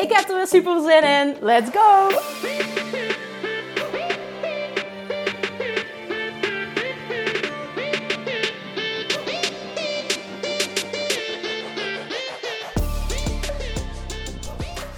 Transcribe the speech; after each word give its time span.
Ik 0.00 0.12
heb 0.12 0.28
er 0.28 0.36
weer 0.36 0.46
super 0.46 0.80
zin 0.80 1.02
in. 1.02 1.36
Let's 1.40 1.70
go! 1.70 2.08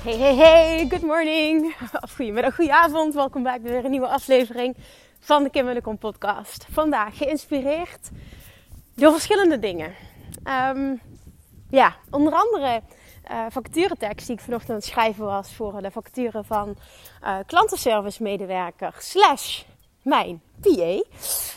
Hey, 0.02 0.16
hey, 0.16 0.34
hey, 0.34 0.86
good 0.88 1.02
morning. 1.02 1.74
Of 2.00 2.14
goedemiddag, 2.14 2.54
goedenavond. 2.54 3.14
Welkom 3.14 3.42
bij 3.42 3.60
weer 3.60 3.84
een 3.84 3.90
nieuwe 3.90 4.08
aflevering 4.08 4.76
van 5.20 5.42
de 5.42 5.50
Kim 5.50 5.68
en 5.68 5.82
Kom 5.82 5.98
podcast. 5.98 6.66
Vandaag 6.70 7.16
geïnspireerd 7.16 8.10
door 8.94 9.12
verschillende 9.12 9.58
dingen. 9.58 9.94
Um, 10.74 11.00
ja, 11.70 11.96
onder 12.10 12.32
andere 12.32 12.82
uh, 13.30 13.44
vacaturetekst 13.48 14.26
die 14.26 14.36
ik 14.36 14.42
vanochtend 14.42 14.70
aan 14.70 14.76
het 14.76 14.84
schrijven 14.84 15.24
was 15.24 15.54
voor 15.54 15.82
de 15.82 15.90
vacature 15.90 16.44
van 16.44 16.76
uh, 17.24 17.36
klantenservice 17.46 18.22
medewerker 18.22 18.94
slash 18.98 19.62
mijn 20.02 20.42
PA. 20.60 21.02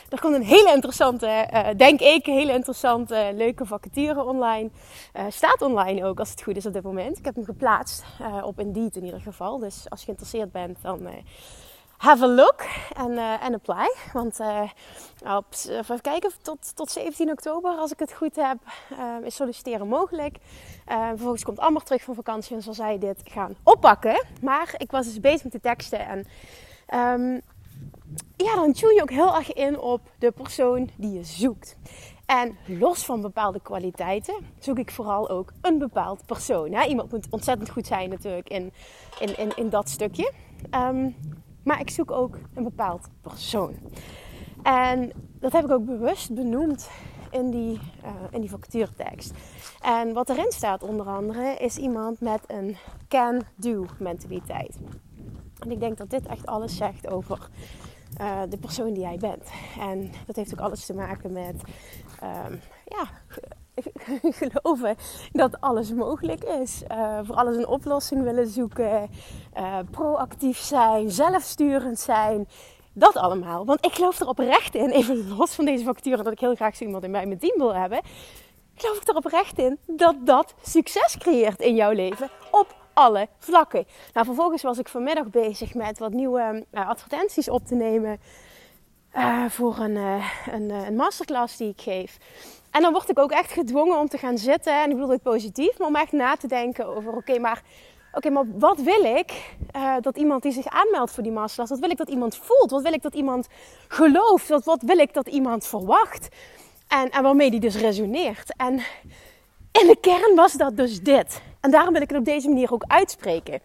Er 0.08 0.20
komt 0.20 0.34
een 0.34 0.42
hele 0.42 0.72
interessante, 0.74 1.48
uh, 1.52 1.68
denk 1.76 2.00
ik, 2.00 2.26
hele 2.26 2.52
interessante, 2.52 3.30
leuke 3.34 3.66
vacature 3.66 4.24
online. 4.24 4.70
Staat 5.28 5.62
online 5.62 6.04
ook, 6.04 6.18
als 6.18 6.30
het 6.30 6.42
goed 6.42 6.56
is 6.56 6.66
op 6.66 6.72
dit 6.72 6.82
moment. 6.82 7.18
Ik 7.18 7.24
heb 7.24 7.34
hem 7.34 7.44
geplaatst, 7.44 8.04
op 8.42 8.60
Indeed 8.60 8.96
in 8.96 9.04
ieder 9.04 9.20
geval. 9.20 9.58
Dus 9.58 9.86
als 9.88 10.00
je 10.00 10.04
geïnteresseerd 10.04 10.52
bent, 10.52 10.78
dan 10.82 11.08
have 11.96 12.24
a 12.24 12.28
look 12.28 12.64
en, 12.96 13.18
en 13.18 13.54
apply. 13.54 13.94
Want 14.12 14.40
op, 15.36 15.46
even 15.68 16.00
kijken, 16.00 16.30
tot, 16.42 16.76
tot 16.76 16.90
17 16.90 17.30
oktober, 17.30 17.70
als 17.70 17.92
ik 17.92 17.98
het 17.98 18.12
goed 18.12 18.36
heb, 18.36 18.58
is 19.22 19.34
solliciteren 19.34 19.88
mogelijk. 19.88 20.36
vervolgens 20.86 21.44
komt 21.44 21.58
Amber 21.58 21.82
terug 21.82 22.02
van 22.02 22.14
vakantie 22.14 22.56
en 22.56 22.62
zal 22.62 22.74
zij 22.74 22.98
dit 22.98 23.20
gaan 23.24 23.56
oppakken. 23.62 24.24
Maar 24.42 24.74
ik 24.76 24.90
was 24.90 25.06
dus 25.06 25.20
bezig 25.20 25.42
met 25.42 25.52
de 25.52 25.60
teksten 25.60 26.06
en... 26.06 26.26
Um, 26.94 27.42
ja, 28.36 28.54
dan 28.54 28.72
tune 28.72 28.94
je 28.94 29.02
ook 29.02 29.10
heel 29.10 29.36
erg 29.36 29.52
in 29.52 29.78
op 29.78 30.00
de 30.18 30.30
persoon 30.30 30.90
die 30.96 31.12
je 31.12 31.24
zoekt. 31.24 31.76
En 32.26 32.56
los 32.66 33.04
van 33.04 33.20
bepaalde 33.20 33.60
kwaliteiten 33.60 34.34
zoek 34.58 34.78
ik 34.78 34.90
vooral 34.90 35.28
ook 35.28 35.52
een 35.60 35.78
bepaald 35.78 36.26
persoon. 36.26 36.82
Iemand 36.82 37.12
moet 37.12 37.26
ontzettend 37.30 37.70
goed 37.70 37.86
zijn 37.86 38.08
natuurlijk 38.08 38.48
in, 38.48 38.72
in, 39.18 39.56
in, 39.56 39.68
dat 39.68 39.88
stukje. 39.88 40.32
Um, 40.74 41.16
maar 41.66 41.80
ik 41.80 41.90
zoek 41.90 42.10
ook 42.10 42.38
een 42.54 42.62
bepaald 42.62 43.08
persoon. 43.20 43.74
En 44.62 45.12
dat 45.40 45.52
heb 45.52 45.64
ik 45.64 45.70
ook 45.70 45.84
bewust 45.84 46.34
benoemd 46.34 46.90
in 47.30 47.50
die, 47.50 47.80
uh, 48.04 48.10
in 48.30 48.40
die 48.40 48.50
vacaturetekst. 48.50 49.32
En 49.82 50.12
wat 50.12 50.28
erin 50.28 50.52
staat 50.52 50.82
onder 50.82 51.06
andere 51.06 51.54
is 51.54 51.76
iemand 51.76 52.20
met 52.20 52.40
een 52.46 52.76
can-do 53.08 53.86
mentaliteit. 53.98 54.78
En 55.58 55.70
ik 55.70 55.80
denk 55.80 55.96
dat 55.96 56.10
dit 56.10 56.26
echt 56.26 56.46
alles 56.46 56.76
zegt 56.76 57.10
over 57.10 57.48
uh, 58.20 58.40
de 58.48 58.58
persoon 58.58 58.92
die 58.92 59.02
jij 59.02 59.18
bent. 59.18 59.50
En 59.80 60.10
dat 60.26 60.36
heeft 60.36 60.52
ook 60.52 60.66
alles 60.66 60.86
te 60.86 60.94
maken 60.94 61.32
met 61.32 61.62
um, 62.22 62.60
ja, 62.84 63.08
geloven 64.40 64.96
dat 65.32 65.60
alles 65.60 65.92
mogelijk 65.92 66.44
is. 66.44 66.82
Uh, 66.90 67.18
voor 67.22 67.34
alles 67.34 67.56
een 67.56 67.66
oplossing 67.66 68.22
willen 68.22 68.48
zoeken. 68.48 69.10
Uh, 69.56 69.78
proactief 69.90 70.58
zijn, 70.58 71.10
zelfsturend 71.10 71.98
zijn. 71.98 72.48
Dat 72.92 73.16
allemaal. 73.16 73.64
Want 73.64 73.84
ik 73.84 73.92
geloof 73.92 74.20
er 74.20 74.28
oprecht 74.28 74.74
in, 74.74 74.90
even 74.90 75.36
los 75.36 75.54
van 75.54 75.64
deze 75.64 75.84
facturen, 75.84 76.24
dat 76.24 76.32
ik 76.32 76.40
heel 76.40 76.54
graag 76.54 76.76
zo 76.76 76.84
iemand 76.84 77.04
in 77.04 77.10
mijn 77.10 77.38
team 77.38 77.58
wil 77.58 77.74
hebben. 77.74 78.00
Geloof 78.74 78.96
ik 78.96 79.08
er 79.08 79.14
oprecht 79.14 79.58
in 79.58 79.78
dat 79.86 80.14
dat 80.26 80.54
succes 80.62 81.16
creëert 81.18 81.60
in 81.60 81.74
jouw 81.74 81.92
leven 81.92 82.30
op 82.50 82.74
alle 82.92 83.28
vlakken. 83.38 83.86
Nou, 84.12 84.26
vervolgens 84.26 84.62
was 84.62 84.78
ik 84.78 84.88
vanmiddag 84.88 85.30
bezig 85.30 85.74
met 85.74 85.98
wat 85.98 86.12
nieuwe 86.12 86.64
uh, 86.72 86.88
advertenties 86.88 87.48
op 87.48 87.66
te 87.66 87.74
nemen 87.74 88.20
voor 89.48 89.78
een, 89.78 89.96
een, 90.52 90.96
masterclass 90.96 91.56
die 91.56 91.68
ik 91.68 91.80
geef. 91.80 92.18
En 92.76 92.82
dan 92.82 92.92
word 92.92 93.10
ik 93.10 93.18
ook 93.18 93.30
echt 93.30 93.52
gedwongen 93.52 93.98
om 93.98 94.08
te 94.08 94.18
gaan 94.18 94.38
zitten. 94.38 94.82
En 94.82 94.90
ik 94.90 94.96
bedoel 94.96 95.10
het 95.10 95.22
positief, 95.22 95.78
maar 95.78 95.88
om 95.88 95.96
echt 95.96 96.12
na 96.12 96.36
te 96.36 96.46
denken 96.46 96.86
over: 96.86 97.12
oké, 97.16 97.38
maar, 97.38 97.62
okay, 98.12 98.32
maar 98.32 98.44
wat 98.58 98.80
wil 98.80 99.04
ik 99.04 99.56
dat 100.00 100.16
iemand 100.16 100.42
die 100.42 100.52
zich 100.52 100.66
aanmeldt 100.66 101.12
voor 101.12 101.22
die 101.22 101.32
masterclass, 101.32 101.70
wat 101.70 101.80
wil 101.80 101.90
ik 101.90 101.96
dat 101.96 102.08
iemand 102.08 102.36
voelt? 102.36 102.70
Wat 102.70 102.82
wil 102.82 102.92
ik 102.92 103.02
dat 103.02 103.14
iemand 103.14 103.46
gelooft? 103.88 104.48
Wat, 104.48 104.64
wat 104.64 104.82
wil 104.82 104.98
ik 104.98 105.14
dat 105.14 105.28
iemand 105.28 105.66
verwacht? 105.66 106.28
En, 106.88 107.10
en 107.10 107.22
waarmee 107.22 107.50
die 107.50 107.60
dus 107.60 107.76
resoneert. 107.76 108.56
En 108.56 108.72
in 109.72 109.86
de 109.86 109.96
kern 110.00 110.34
was 110.34 110.52
dat 110.52 110.76
dus 110.76 111.00
dit. 111.00 111.40
En 111.60 111.70
daarom 111.70 111.92
wil 111.92 112.02
ik 112.02 112.08
het 112.08 112.18
op 112.18 112.24
deze 112.24 112.48
manier 112.48 112.72
ook 112.72 112.84
uitspreken. 112.86 113.60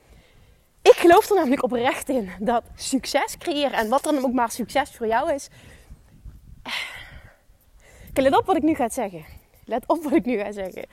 Ik 0.82 0.96
geloof 0.96 1.30
er 1.30 1.36
namelijk 1.36 1.64
oprecht 1.64 2.10
in 2.10 2.30
dat 2.40 2.64
succes 2.76 3.38
creëren 3.38 3.74
en 3.74 3.90
wat 3.90 4.04
dan 4.04 4.18
ook 4.18 4.34
maar 4.34 4.52
succes 4.52 4.92
voor 4.92 5.08
jou 5.08 5.34
is. 5.34 5.50
Let 8.14 8.38
op 8.38 8.46
wat 8.46 8.56
ik 8.56 8.64
nu 8.64 8.76
ga 8.76 8.90
zeggen. 8.90 9.26
Let 9.66 9.84
op 9.88 10.04
wat 10.04 10.14
ik 10.14 10.26
nu 10.26 10.38
ga 10.38 10.52
zeggen. 10.52 10.86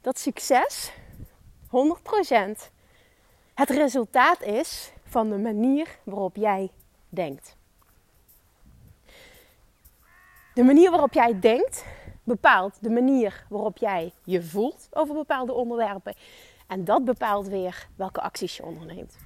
Dat 0.00 0.18
succes 0.18 0.92
100% 1.66 1.70
het 3.54 3.70
resultaat 3.70 4.42
is 4.42 4.92
van 5.04 5.30
de 5.30 5.38
manier 5.38 5.98
waarop 6.04 6.36
jij 6.36 6.70
denkt. 7.08 7.56
De 10.54 10.62
manier 10.62 10.90
waarop 10.90 11.12
jij 11.12 11.40
denkt 11.40 11.84
bepaalt 12.24 12.82
de 12.82 12.90
manier 12.90 13.44
waarop 13.48 13.76
jij 13.76 14.12
je 14.24 14.42
voelt 14.42 14.88
over 14.90 15.14
bepaalde 15.14 15.52
onderwerpen. 15.52 16.14
En 16.66 16.84
dat 16.84 17.04
bepaalt 17.04 17.48
weer 17.48 17.88
welke 17.96 18.20
acties 18.20 18.56
je 18.56 18.64
onderneemt. 18.64 19.16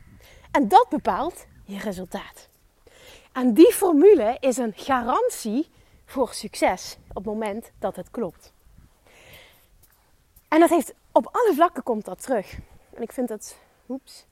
En 0.51 0.69
dat 0.69 0.87
bepaalt 0.89 1.47
je 1.65 1.78
resultaat. 1.78 2.49
En 3.33 3.55
die 3.55 3.72
formule 3.72 4.37
is 4.41 4.56
een 4.56 4.72
garantie 4.77 5.69
voor 6.04 6.34
succes 6.34 6.97
op 7.09 7.15
het 7.15 7.25
moment 7.25 7.72
dat 7.78 7.97
het 7.97 8.10
klopt. 8.10 8.53
En 10.48 10.60
dat 10.60 10.70
heeft 10.70 10.94
op 11.12 11.26
alle 11.26 11.53
vlakken 11.54 11.82
komt 11.82 12.04
dat 12.04 12.22
terug. 12.22 12.59
En 12.94 13.03
ik 13.03 13.12
vind 13.12 13.28
het, 13.28 13.59
oeps, 13.88 14.26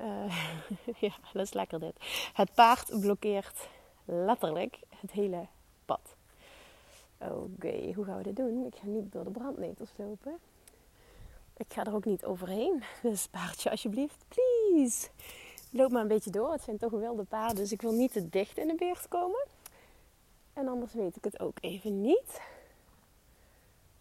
uh, 0.00 0.56
ja, 1.00 1.14
dat 1.32 1.42
is 1.42 1.52
lekker 1.52 1.80
dit. 1.80 1.94
Het 2.32 2.54
paard 2.54 3.00
blokkeert 3.00 3.68
letterlijk 4.04 4.78
het 5.00 5.10
hele 5.10 5.46
pad. 5.84 6.16
Oké, 7.18 7.92
hoe 7.94 8.04
gaan 8.04 8.16
we 8.16 8.22
dit 8.22 8.36
doen? 8.36 8.66
Ik 8.66 8.74
ga 8.74 8.86
niet 8.86 9.12
door 9.12 9.24
de 9.24 9.30
brandnetels 9.30 9.90
lopen. 9.96 10.38
Ik 11.56 11.72
ga 11.72 11.84
er 11.84 11.94
ook 11.94 12.04
niet 12.04 12.24
overheen. 12.24 12.82
Dus 13.02 13.26
paardje, 13.26 13.70
alsjeblieft, 13.70 14.24
please. 14.28 15.08
Loop 15.70 15.90
maar 15.90 16.02
een 16.02 16.08
beetje 16.08 16.30
door. 16.30 16.52
Het 16.52 16.62
zijn 16.62 16.78
toch 16.78 16.90
wilde 16.90 17.24
paarden, 17.24 17.56
dus 17.56 17.72
ik 17.72 17.82
wil 17.82 17.92
niet 17.92 18.12
te 18.12 18.28
dicht 18.28 18.58
in 18.58 18.68
de 18.68 18.74
buurt 18.74 19.08
komen. 19.08 19.46
En 20.56 20.68
anders 20.68 20.92
weet 20.92 21.16
ik 21.16 21.24
het 21.24 21.40
ook 21.40 21.58
even 21.60 22.00
niet. 22.00 22.40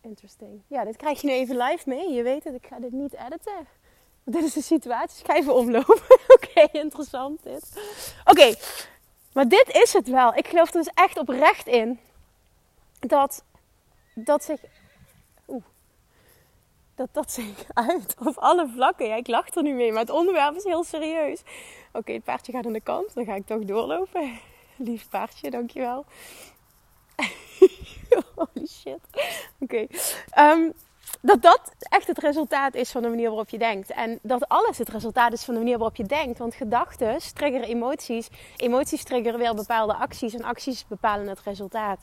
Interesting. 0.02 0.62
Ja, 0.68 0.84
dit 0.84 0.98
krijg 0.98 1.22
je 1.22 1.28
nu 1.28 1.34
even 1.34 1.58
live 1.58 1.90
mee. 1.90 2.12
Je 2.12 2.24
weet 2.24 2.44
het, 2.44 2.54
ik 2.54 2.66
ga 2.68 2.80
dit 2.80 2.92
niet 2.92 3.14
editen. 3.14 3.68
Dit 4.24 4.44
is 4.44 4.54
de 4.54 4.62
situatie. 4.62 5.20
Ik 5.20 5.26
ga 5.26 5.36
even 5.36 5.56
omlopen. 5.56 6.02
Oké, 6.36 6.68
interessant 6.72 7.44
dit. 7.44 7.82
Oké, 8.26 8.56
maar 9.34 9.48
dit 9.48 9.70
is 9.84 9.94
het 9.94 10.08
wel. 10.08 10.36
Ik 10.36 10.48
geloof 10.48 10.68
er 10.68 10.84
dus 10.84 10.92
echt 10.94 11.18
oprecht 11.18 11.68
in 11.68 12.00
dat 13.00 13.44
dat 14.14 14.44
zich. 14.44 14.62
Oeh, 15.48 15.64
dat 16.96 17.10
dat 17.12 17.32
zich 17.32 17.66
uit 17.74 18.16
op 18.20 18.38
alle 18.38 18.68
vlakken. 18.68 19.08
Ja, 19.08 19.16
ik 19.16 19.28
lach 19.28 19.56
er 19.56 19.64
nu 19.64 19.74
mee, 19.74 19.92
maar 19.92 20.02
het 20.02 20.10
onderwerp 20.10 20.56
is 20.56 20.64
heel 20.64 20.84
serieus. 20.84 21.42
Oké, 21.94 22.12
het 22.12 22.24
paardje 22.24 22.52
gaat 22.52 22.66
aan 22.66 22.74
de 22.74 22.82
kant. 22.82 23.14
Dan 23.14 23.26
ga 23.26 23.36
ik 23.36 23.46
toch 23.46 23.66
doorlopen. 23.66 24.40
Lief 24.76 25.10
paardje, 25.10 25.50
dankjewel. 25.50 26.06
Holy 28.36 28.68
shit. 28.68 29.00
Oké. 29.60 29.88
Ehm, 30.30 30.70
dat 31.22 31.42
dat 31.42 31.72
echt 31.80 32.08
het 32.08 32.18
resultaat 32.20 32.76
is 32.76 32.92
van 32.92 33.02
de 33.02 33.10
manier 33.10 33.28
waarop 33.28 33.50
je 33.50 33.58
denkt. 33.58 33.92
En 33.92 34.20
dat 34.22 34.48
alles 34.48 34.78
het 34.78 34.90
resultaat 34.90 35.34
is 35.34 35.44
van 35.44 35.54
de 35.54 35.60
manier 35.60 35.78
waarop 35.78 35.96
je 35.96 36.04
denkt. 36.04 36.38
Want 36.38 36.56
gedachten 36.56 37.18
triggeren 37.34 37.68
emoties. 37.68 38.30
Emoties 38.56 39.04
triggeren 39.04 39.40
weer 39.40 39.56
bepaalde 39.56 39.96
acties. 39.96 40.34
En 40.34 40.44
acties 40.44 40.88
bepalen 40.88 41.28
het 41.28 41.42
resultaat. 41.42 42.00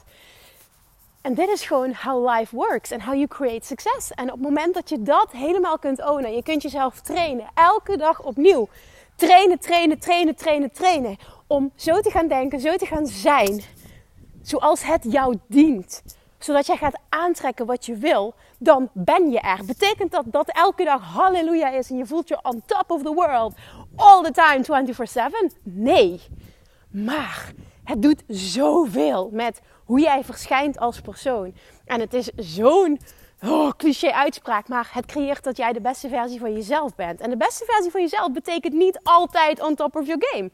En 1.23 1.35
dit 1.35 1.49
is 1.49 1.65
gewoon 1.65 1.95
how 1.95 2.31
life 2.31 2.57
works 2.57 2.93
and 2.93 3.03
how 3.03 3.15
you 3.15 3.27
create 3.27 3.67
success. 3.67 4.11
En 4.11 4.25
op 4.25 4.33
het 4.33 4.43
moment 4.43 4.75
dat 4.75 4.89
je 4.89 5.03
dat 5.03 5.31
helemaal 5.31 5.79
kunt 5.79 6.05
ownen, 6.05 6.35
je 6.35 6.43
kunt 6.43 6.63
jezelf 6.63 7.01
trainen, 7.01 7.47
elke 7.55 7.97
dag 7.97 8.23
opnieuw. 8.23 8.69
Trainen, 9.17 9.59
trainen, 9.59 9.99
trainen, 9.99 10.37
trainen, 10.37 10.73
trainen. 10.73 11.19
Om 11.53 11.73
zo 11.77 12.01
te 12.01 12.11
gaan 12.11 12.29
denken, 12.29 12.61
zo 12.61 12.77
te 12.77 12.87
gaan 12.87 13.07
zijn. 13.07 13.63
Zoals 14.43 14.85
het 14.85 15.05
jou 15.09 15.39
dient. 15.47 16.03
Zodat 16.39 16.67
jij 16.67 16.77
gaat 16.77 17.01
aantrekken 17.09 17.67
wat 17.67 17.87
je 17.87 17.97
wil. 17.97 18.35
Dan 18.59 18.91
ben 18.93 19.31
je 19.31 19.41
er. 19.41 19.65
Betekent 19.67 20.11
dat 20.11 20.25
dat 20.27 20.49
elke 20.49 20.85
dag 20.85 21.03
halleluja 21.03 21.71
is 21.71 21.91
en 21.91 21.97
je 21.97 22.07
voelt 22.07 22.29
je 22.29 22.39
on 22.43 22.63
top 22.67 22.91
of 22.91 23.03
the 23.03 23.13
world. 23.13 23.55
All 23.97 24.23
the 24.23 24.31
time, 24.31 24.87
24-7? 25.53 25.61
Nee. 25.63 26.21
Maar 26.91 27.53
het 27.85 28.03
doet 28.03 28.23
zoveel 28.29 29.29
met 29.33 29.61
hoe 29.85 30.01
jij 30.01 30.25
verschijnt 30.25 30.79
als 30.79 31.01
persoon. 31.01 31.55
En 31.85 32.01
het 32.01 32.15
is 32.15 32.31
zo'n 32.37 33.01
oh, 33.43 33.71
cliché 33.77 34.13
uitspraak, 34.13 34.69
maar 34.69 34.91
het 34.93 35.07
creëert 35.07 35.45
dat 35.45 35.57
jij 35.57 35.73
de 35.73 35.81
beste 35.81 36.09
versie 36.09 36.41
van 36.41 36.53
jezelf 36.53 36.95
bent. 36.95 37.21
En 37.21 37.31
de 37.31 37.37
beste 37.37 37.65
versie 37.65 37.91
van 37.91 38.01
jezelf 38.01 38.33
betekent 38.33 38.75
niet 38.75 39.01
altijd 39.03 39.63
on 39.63 39.75
top 39.75 39.97
of 39.97 40.07
your 40.07 40.27
game. 40.31 40.51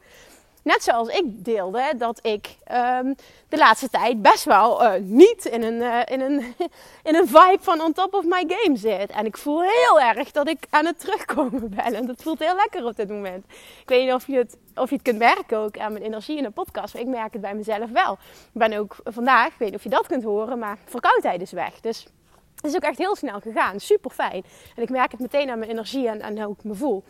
Net 0.69 0.83
zoals 0.83 1.07
ik 1.07 1.45
deelde 1.45 1.93
dat 1.97 2.19
ik 2.25 2.55
um, 2.71 3.15
de 3.47 3.57
laatste 3.57 3.89
tijd 3.89 4.21
best 4.21 4.43
wel 4.43 4.83
uh, 4.83 4.91
niet 5.01 5.45
in 5.45 5.63
een, 5.63 5.73
uh, 5.73 5.99
in, 6.05 6.21
een, 6.21 6.35
in 7.09 7.15
een 7.15 7.27
vibe 7.27 7.57
van 7.59 7.81
on 7.81 7.93
top 7.93 8.13
of 8.13 8.23
my 8.25 8.45
game 8.47 8.77
zit. 8.77 9.09
En 9.11 9.25
ik 9.25 9.37
voel 9.37 9.61
heel 9.61 9.99
erg 9.99 10.31
dat 10.31 10.47
ik 10.47 10.57
aan 10.69 10.85
het 10.85 10.99
terugkomen 10.99 11.69
ben. 11.75 11.93
En 11.93 12.05
dat 12.05 12.21
voelt 12.21 12.39
heel 12.39 12.55
lekker 12.55 12.85
op 12.85 12.95
dit 12.95 13.09
moment. 13.09 13.45
Ik 13.81 13.89
weet 13.89 14.05
niet 14.05 14.13
of 14.13 14.27
je 14.27 14.37
het, 14.37 14.57
of 14.75 14.89
je 14.89 14.95
het 14.95 15.03
kunt 15.03 15.17
merken 15.17 15.57
ook 15.57 15.77
aan 15.77 15.91
mijn 15.91 16.03
energie 16.03 16.37
in 16.37 16.43
de 16.43 16.49
podcast. 16.49 16.93
Maar 16.93 17.03
ik 17.03 17.07
merk 17.07 17.33
het 17.33 17.41
bij 17.41 17.55
mezelf 17.55 17.89
wel. 17.89 18.13
Ik 18.53 18.59
ben 18.59 18.73
ook 18.73 18.95
vandaag, 19.03 19.47
ik 19.47 19.57
weet 19.57 19.69
niet 19.69 19.77
of 19.77 19.83
je 19.83 19.89
dat 19.89 20.07
kunt 20.07 20.23
horen, 20.23 20.59
maar 20.59 20.77
verkoudheid 20.85 21.41
is 21.41 21.51
weg. 21.51 21.79
Dus 21.79 22.07
het 22.55 22.65
is 22.65 22.75
ook 22.75 22.81
echt 22.81 22.97
heel 22.97 23.15
snel 23.15 23.39
gegaan. 23.39 23.79
Super 23.79 24.11
fijn. 24.11 24.43
En 24.75 24.83
ik 24.83 24.89
merk 24.89 25.11
het 25.11 25.19
meteen 25.19 25.49
aan 25.49 25.59
mijn 25.59 25.71
energie 25.71 26.07
en 26.07 26.23
aan 26.23 26.39
hoe 26.39 26.55
ik 26.57 26.63
me 26.63 26.75
voel. 26.75 27.03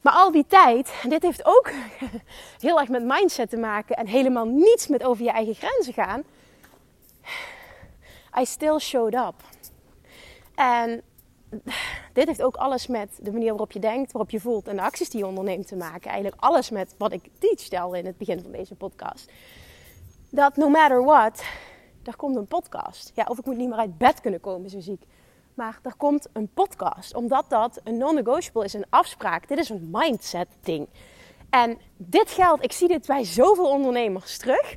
Maar 0.00 0.12
al 0.12 0.30
die 0.30 0.46
tijd, 0.46 0.92
en 1.02 1.08
dit 1.08 1.22
heeft 1.22 1.44
ook 1.44 1.70
heel 2.60 2.80
erg 2.80 2.88
met 2.88 3.04
mindset 3.04 3.50
te 3.50 3.56
maken 3.56 3.96
en 3.96 4.06
helemaal 4.06 4.46
niets 4.46 4.86
met 4.86 5.04
over 5.04 5.24
je 5.24 5.30
eigen 5.30 5.54
grenzen 5.54 5.92
gaan. 5.92 6.22
I 8.40 8.44
still 8.44 8.78
showed 8.78 9.14
up. 9.14 9.34
En 10.54 11.02
dit 12.12 12.26
heeft 12.26 12.42
ook 12.42 12.56
alles 12.56 12.86
met 12.86 13.18
de 13.22 13.32
manier 13.32 13.48
waarop 13.48 13.72
je 13.72 13.78
denkt, 13.78 14.12
waarop 14.12 14.30
je 14.30 14.40
voelt 14.40 14.68
en 14.68 14.76
de 14.76 14.82
acties 14.82 15.10
die 15.10 15.20
je 15.20 15.26
onderneemt 15.26 15.66
te 15.66 15.76
maken. 15.76 16.10
Eigenlijk 16.10 16.42
alles 16.42 16.70
met 16.70 16.94
wat 16.98 17.12
ik 17.12 17.28
teach 17.38 17.60
stel 17.60 17.94
in 17.94 18.06
het 18.06 18.18
begin 18.18 18.42
van 18.42 18.52
deze 18.52 18.74
podcast. 18.74 19.30
Dat 20.30 20.56
no 20.56 20.68
matter 20.68 21.04
what, 21.04 21.42
er 22.04 22.16
komt 22.16 22.36
een 22.36 22.46
podcast. 22.46 23.12
Ja, 23.14 23.24
of 23.28 23.38
ik 23.38 23.44
moet 23.44 23.56
niet 23.56 23.68
meer 23.68 23.78
uit 23.78 23.98
bed 23.98 24.20
kunnen 24.20 24.40
komen, 24.40 24.70
zo 24.70 24.80
ziek. 24.80 25.02
Maar 25.58 25.78
er 25.82 25.94
komt 25.96 26.26
een 26.32 26.48
podcast, 26.54 27.14
omdat 27.14 27.44
dat 27.48 27.80
een 27.84 27.98
non-negotiable 27.98 28.64
is, 28.64 28.72
een 28.72 28.86
afspraak. 28.90 29.48
Dit 29.48 29.58
is 29.58 29.68
een 29.68 29.88
mindset 29.92 30.48
ding. 30.62 30.88
En 31.50 31.78
dit 31.96 32.30
geldt, 32.30 32.64
ik 32.64 32.72
zie 32.72 32.88
dit 32.88 33.06
bij 33.06 33.24
zoveel 33.24 33.70
ondernemers 33.70 34.38
terug. 34.38 34.76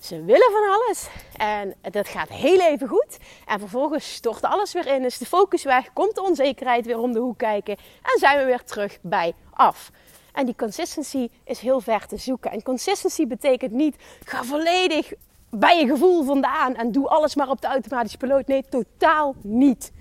Ze 0.00 0.24
willen 0.24 0.50
van 0.52 0.74
alles 0.74 1.08
en 1.36 1.74
dat 1.92 2.08
gaat 2.08 2.28
heel 2.28 2.60
even 2.60 2.88
goed. 2.88 3.18
En 3.46 3.58
vervolgens 3.58 4.14
stort 4.14 4.42
alles 4.42 4.72
weer 4.72 4.86
in, 4.86 5.04
is 5.04 5.18
de 5.18 5.26
focus 5.26 5.64
weg, 5.64 5.92
komt 5.92 6.14
de 6.14 6.22
onzekerheid 6.22 6.86
weer 6.86 6.98
om 6.98 7.12
de 7.12 7.18
hoek 7.18 7.38
kijken 7.38 7.76
en 8.02 8.18
zijn 8.18 8.38
we 8.38 8.44
weer 8.44 8.64
terug 8.64 8.98
bij 9.02 9.34
af. 9.50 9.90
En 10.32 10.46
die 10.46 10.56
consistency 10.56 11.28
is 11.44 11.60
heel 11.60 11.80
ver 11.80 12.06
te 12.06 12.16
zoeken. 12.16 12.50
En 12.50 12.62
consistency 12.62 13.26
betekent 13.26 13.72
niet 13.72 13.96
ga 14.24 14.44
volledig 14.44 15.12
bij 15.50 15.80
je 15.80 15.86
gevoel 15.86 16.24
vandaan 16.24 16.74
en 16.74 16.92
doe 16.92 17.08
alles 17.08 17.34
maar 17.34 17.48
op 17.48 17.60
de 17.60 17.66
automatische 17.66 18.18
piloot. 18.18 18.46
Nee, 18.46 18.64
totaal 18.68 19.34
niet. 19.42 19.92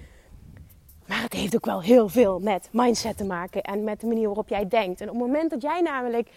Maar 1.10 1.22
het 1.22 1.34
heeft 1.34 1.56
ook 1.56 1.66
wel 1.66 1.82
heel 1.82 2.08
veel 2.10 2.40
met 2.40 2.70
mindset 2.72 3.18
te 3.18 3.24
maken 3.24 3.62
en 3.62 3.84
met 3.84 4.00
de 4.00 4.08
manier 4.08 4.26
waarop 4.26 4.50
jij 4.50 4.68
denkt. 4.68 5.02
En 5.02 5.10
op 5.10 5.16
het 5.16 5.26
moment 5.26 5.50
dat 5.50 5.62
jij 5.62 5.82
namelijk 5.82 6.30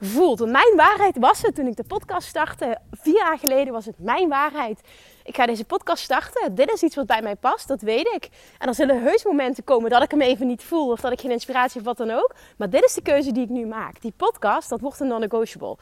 voelt, 0.00 0.46
mijn 0.46 0.76
waarheid 0.76 1.18
was 1.18 1.42
het 1.42 1.54
toen 1.54 1.66
ik 1.66 1.76
de 1.76 1.84
podcast 1.84 2.28
startte, 2.28 2.78
vier 2.90 3.16
jaar 3.16 3.38
geleden 3.38 3.72
was 3.72 3.86
het 3.86 3.94
mijn 3.98 4.28
waarheid. 4.28 4.80
Ik 5.24 5.36
ga 5.36 5.46
deze 5.46 5.64
podcast 5.64 6.02
starten. 6.02 6.54
Dit 6.54 6.72
is 6.72 6.82
iets 6.82 6.94
wat 6.94 7.06
bij 7.06 7.22
mij 7.22 7.36
past, 7.36 7.68
dat 7.68 7.80
weet 7.80 8.06
ik. 8.14 8.28
En 8.58 8.68
er 8.68 8.74
zullen 8.74 9.02
heus 9.02 9.24
momenten 9.24 9.64
komen 9.64 9.90
dat 9.90 10.02
ik 10.02 10.10
hem 10.10 10.20
even 10.20 10.46
niet 10.46 10.62
voel 10.62 10.90
of 10.90 11.00
dat 11.00 11.12
ik 11.12 11.20
geen 11.20 11.30
inspiratie 11.30 11.76
heb, 11.76 11.84
wat 11.84 11.96
dan 11.96 12.10
ook. 12.10 12.34
Maar 12.56 12.70
dit 12.70 12.84
is 12.84 12.94
de 12.94 13.02
keuze 13.02 13.32
die 13.32 13.42
ik 13.42 13.48
nu 13.48 13.66
maak. 13.66 14.00
Die 14.00 14.12
podcast, 14.16 14.68
dat 14.68 14.80
wordt 14.80 15.00
een 15.00 15.08
non-negotiable. 15.08 15.76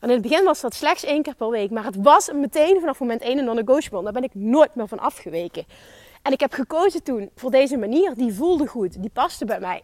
En 0.00 0.08
in 0.08 0.14
het 0.14 0.22
begin 0.22 0.44
was 0.44 0.60
dat 0.60 0.74
slechts 0.74 1.04
één 1.04 1.22
keer 1.22 1.34
per 1.34 1.50
week. 1.50 1.70
Maar 1.70 1.84
het 1.84 1.96
was 1.96 2.32
meteen 2.32 2.80
vanaf 2.80 3.00
moment 3.00 3.22
één 3.22 3.38
een 3.38 3.44
non-negotiable. 3.44 4.02
Daar 4.02 4.12
ben 4.12 4.22
ik 4.22 4.34
nooit 4.34 4.74
meer 4.74 4.88
van 4.88 4.98
afgeweken. 4.98 5.64
En 6.22 6.32
ik 6.32 6.40
heb 6.40 6.52
gekozen 6.52 7.02
toen 7.02 7.30
voor 7.34 7.50
deze 7.50 7.76
manier. 7.76 8.14
Die 8.14 8.34
voelde 8.34 8.66
goed. 8.66 9.02
Die 9.02 9.10
paste 9.12 9.44
bij 9.44 9.60
mij. 9.60 9.82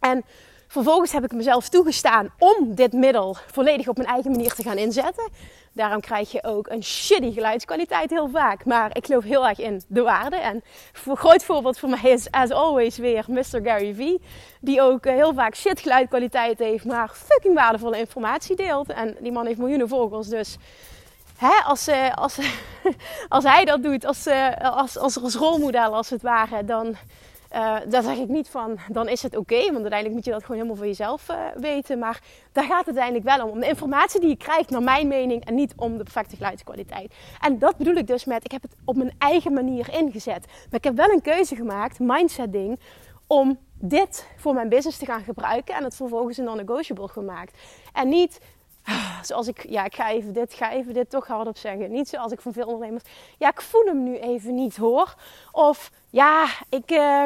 En 0.00 0.24
vervolgens 0.68 1.12
heb 1.12 1.24
ik 1.24 1.32
mezelf 1.32 1.68
toegestaan 1.68 2.32
om 2.38 2.74
dit 2.74 2.92
middel 2.92 3.36
volledig 3.46 3.88
op 3.88 3.96
mijn 3.96 4.08
eigen 4.08 4.30
manier 4.30 4.54
te 4.54 4.62
gaan 4.62 4.78
inzetten. 4.78 5.28
Daarom 5.72 6.00
krijg 6.00 6.32
je 6.32 6.44
ook 6.44 6.68
een 6.68 6.82
shitty 6.82 7.32
geluidskwaliteit 7.32 8.10
heel 8.10 8.28
vaak. 8.28 8.64
Maar 8.64 8.96
ik 8.96 9.06
geloof 9.06 9.24
heel 9.24 9.48
erg 9.48 9.58
in 9.58 9.82
de 9.88 10.02
waarde. 10.02 10.36
En 10.36 10.62
een 11.04 11.16
groot 11.16 11.44
voorbeeld 11.44 11.78
voor 11.78 11.88
mij 11.88 12.10
is, 12.10 12.30
as 12.30 12.50
always, 12.50 12.96
weer 12.96 13.24
Mr. 13.28 13.60
Gary 13.62 13.94
V. 13.94 14.24
Die 14.60 14.82
ook 14.82 15.06
eh, 15.06 15.14
heel 15.14 15.34
vaak 15.34 15.54
shit 15.54 15.80
geluidkwaliteit 15.80 16.58
heeft, 16.58 16.84
maar 16.84 17.10
fucking 17.14 17.54
waardevolle 17.54 17.98
informatie 17.98 18.56
deelt. 18.56 18.88
En 18.88 19.16
die 19.20 19.32
man 19.32 19.46
heeft 19.46 19.58
miljoenen 19.58 19.88
volgers, 19.88 20.28
dus 20.28 20.56
hè, 21.38 21.62
als, 21.64 21.88
uh, 21.88 22.14
als, 22.14 22.38
als 23.28 23.44
hij 23.44 23.64
dat 23.64 23.82
doet, 23.82 24.04
als, 24.04 24.26
uh, 24.26 24.56
als, 24.56 24.98
als, 24.98 25.34
rolmodel 25.34 25.94
als 25.94 26.10
het 26.10 26.22
ware, 26.22 26.64
dan, 26.64 26.86
uh, 26.86 27.76
daar 27.88 28.02
zeg 28.02 28.16
ik 28.16 28.28
niet 28.28 28.48
van, 28.48 28.78
dan 28.88 29.08
is 29.08 29.22
het 29.22 29.36
oké. 29.36 29.56
Want 29.56 29.68
uiteindelijk 29.68 30.14
moet 30.14 30.24
je 30.24 30.30
dat 30.30 30.40
gewoon 30.40 30.56
helemaal 30.56 30.76
voor 30.76 30.86
jezelf 30.86 31.26
weten. 31.56 31.98
Maar 31.98 32.20
daar 32.52 32.64
gaat 32.64 32.86
het 32.86 32.98
uiteindelijk 32.98 33.24
wel 33.24 33.46
om. 33.46 33.50
Om 33.50 33.60
de 33.60 33.68
informatie 33.68 34.20
die 34.20 34.28
je 34.28 34.36
krijgt, 34.36 34.70
naar 34.70 34.82
mijn 34.82 35.08
mening, 35.08 35.44
en 35.44 35.54
niet 35.54 35.72
om 35.76 35.96
de 35.96 36.02
perfecte 36.02 36.36
geluidskwaliteit. 36.36 37.14
En 37.40 37.58
dat 37.58 37.76
bedoel 37.76 37.94
ik 37.94 38.06
dus 38.06 38.24
met, 38.24 38.44
ik 38.44 38.52
heb 38.52 38.62
het 38.62 38.74
op 38.84 38.96
mijn 38.96 39.14
eigen 39.18 39.52
manier 39.52 39.94
ingezet. 39.94 40.46
Maar 40.46 40.78
ik 40.78 40.84
heb 40.84 40.96
wel 40.96 41.10
een 41.10 41.22
keuze 41.22 41.56
gemaakt, 41.56 41.98
mindset 41.98 42.52
ding, 42.52 42.80
om 43.26 43.58
dit 43.80 44.26
voor 44.36 44.54
mijn 44.54 44.68
business 44.68 44.98
te 44.98 45.04
gaan 45.04 45.22
gebruiken 45.22 45.74
en 45.74 45.84
het 45.84 45.96
vervolgens 45.96 46.36
een 46.36 46.44
non-negotiable 46.44 47.08
gemaakt. 47.08 47.58
En 47.92 48.08
niet 48.08 48.40
zoals 49.22 49.48
ik, 49.48 49.68
ja, 49.68 49.84
ik 49.84 49.94
ga 49.94 50.10
even 50.10 50.32
dit, 50.32 50.54
ga 50.54 50.72
even 50.72 50.94
dit 50.94 51.10
toch 51.10 51.26
hardop 51.26 51.56
zeggen. 51.56 51.90
Niet 51.90 52.08
zoals 52.08 52.32
ik 52.32 52.40
van 52.40 52.52
veel 52.52 52.66
ondernemers, 52.66 53.04
ja, 53.38 53.48
ik 53.48 53.60
voel 53.60 53.84
hem 53.84 54.02
nu 54.02 54.18
even 54.18 54.54
niet 54.54 54.76
hoor. 54.76 55.14
Of 55.52 55.90
ja, 56.10 56.46
ik, 56.68 56.90
uh, 56.90 57.24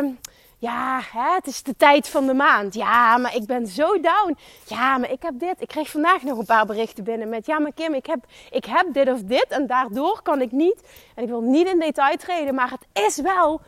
ja, 0.59 1.01
hè, 1.13 1.35
het 1.35 1.47
is 1.47 1.63
de 1.63 1.77
tijd 1.77 2.09
van 2.09 2.27
de 2.27 2.35
maand. 2.35 2.75
Ja, 2.75 3.17
maar 3.17 3.35
ik 3.35 3.47
ben 3.47 3.67
zo 3.67 4.01
down. 4.01 4.39
Ja, 4.67 4.99
maar 4.99 5.11
ik 5.11 5.23
heb 5.23 5.39
dit. 5.39 5.61
Ik 5.61 5.69
kreeg 5.69 5.91
vandaag 5.91 6.23
nog 6.23 6.39
een 6.39 6.45
paar 6.45 6.67
berichten 6.67 7.05
binnen 7.05 7.29
met, 7.29 7.47
ja, 7.47 7.59
maar 7.59 7.73
Kim, 7.73 7.95
ik 7.95 8.07
heb, 8.07 8.25
ik 8.51 8.65
heb 8.65 8.87
dit 8.93 9.09
of 9.09 9.23
dit 9.23 9.47
en 9.49 9.67
daardoor 9.67 10.23
kan 10.23 10.41
ik 10.41 10.53
niet. 10.53 10.81
En 11.15 11.23
ik 11.23 11.29
wil 11.29 11.41
niet 11.41 11.69
in 11.69 11.79
detail 11.79 12.17
treden, 12.17 12.55
maar 12.55 12.71
het 12.71 13.05
is 13.07 13.17
wel 13.17 13.61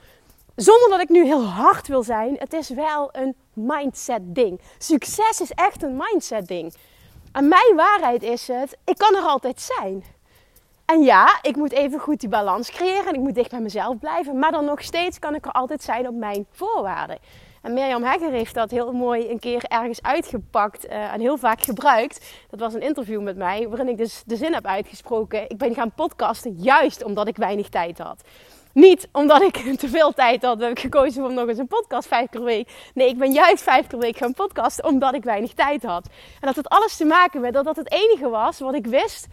zonder 0.57 0.89
dat 0.91 1.01
ik 1.01 1.09
nu 1.09 1.25
heel 1.25 1.45
hard 1.45 1.87
wil 1.87 2.03
zijn, 2.03 2.37
het 2.39 2.53
is 2.53 2.69
wel 2.69 3.09
een 3.13 3.35
mindset 3.53 4.21
ding. 4.25 4.61
Succes 4.79 5.41
is 5.41 5.51
echt 5.51 5.83
een 5.83 5.97
mindset 5.97 6.47
ding. 6.47 6.75
En 7.35 7.49
mijn 7.49 7.77
waarheid 7.77 8.23
is 8.23 8.49
het, 8.49 8.77
ik 8.85 8.99
kan 8.99 9.15
er 9.15 9.23
altijd 9.23 9.61
zijn. 9.61 10.05
En 10.85 11.03
ja, 11.03 11.39
ik 11.43 11.57
moet 11.57 11.73
even 11.73 12.01
goed 12.01 12.21
die 12.21 12.29
balans 12.29 12.71
creëren 12.71 13.07
en 13.07 13.15
ik 13.15 13.21
moet 13.21 13.35
dicht 13.35 13.51
bij 13.51 13.61
mezelf 13.61 13.99
blijven. 13.99 14.39
Maar 14.39 14.51
dan 14.53 14.65
nog 14.65 14.83
steeds 14.83 15.19
kan 15.19 15.35
ik 15.35 15.45
er 15.45 15.53
altijd 15.53 15.83
zijn 15.83 16.09
op 16.09 16.15
mijn 16.15 16.47
voorwaarden. 16.51 17.19
En 17.63 17.73
Mirjam 17.73 18.03
Hegger 18.03 18.31
heeft 18.31 18.55
dat 18.55 18.71
heel 18.71 18.93
mooi 18.93 19.31
een 19.31 19.39
keer 19.39 19.65
ergens 19.65 20.03
uitgepakt 20.03 20.87
uh, 20.87 21.13
en 21.13 21.21
heel 21.21 21.37
vaak 21.37 21.63
gebruikt. 21.63 22.35
Dat 22.51 22.61
was 22.61 22.75
een 22.75 22.81
interview 22.81 23.23
met 23.23 23.37
mij 23.37 23.69
waarin 23.69 23.89
ik 23.89 23.97
dus 23.97 24.23
de 24.27 24.37
zin 24.37 24.55
heb 24.55 24.67
uitgesproken. 24.67 25.51
Ik 25.51 25.59
ben 25.59 25.75
gaan 25.75 25.93
podcasten 25.93 26.53
juist 26.53 27.05
omdat 27.05 27.29
ik 27.29 27.37
weinig 27.37 27.69
tijd 27.69 27.99
had. 27.99 28.23
Niet 28.75 29.09
omdat 29.13 29.43
ik 29.43 29.57
te 29.79 29.89
veel 29.89 30.13
tijd 30.13 30.43
had, 30.43 30.61
heb 30.61 30.71
ik 30.71 30.79
gekozen 30.79 31.25
om 31.25 31.35
nog 31.35 31.49
eens 31.49 31.59
een 31.59 31.67
podcast 31.67 32.09
vijf 32.09 32.31
keer 32.31 32.41
per 32.41 32.49
week. 32.49 32.71
Nee, 32.95 33.09
ik 33.09 33.19
ben 33.19 33.33
juist 33.33 33.63
vijf 33.63 33.81
keer 33.81 33.89
per 33.89 33.99
week 33.99 34.17
gaan 34.17 34.35
podcasten 34.35 34.85
omdat 34.85 35.15
ik 35.15 35.25
weinig 35.25 35.53
tijd 35.53 35.83
had. 35.83 36.07
En 36.41 36.47
dat 36.47 36.57
had 36.57 36.69
alles 36.69 36.97
te 36.97 37.05
maken 37.05 37.41
met 37.41 37.53
dat 37.53 37.65
dat 37.65 37.77
het 37.77 37.93
enige 37.93 38.29
was 38.29 38.59
wat 38.59 38.75
ik 38.75 38.87
wist 38.87 39.27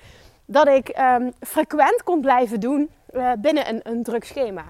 dat 0.46 0.68
ik 0.68 0.98
um, 1.00 1.32
frequent 1.40 2.04
kon 2.04 2.22
blijven 2.22 2.60
doen 2.60 2.90
uh, 3.14 3.32
binnen 3.38 3.70
een, 3.70 3.80
een 3.84 4.04
druk 4.04 4.24
schema. 4.24 4.64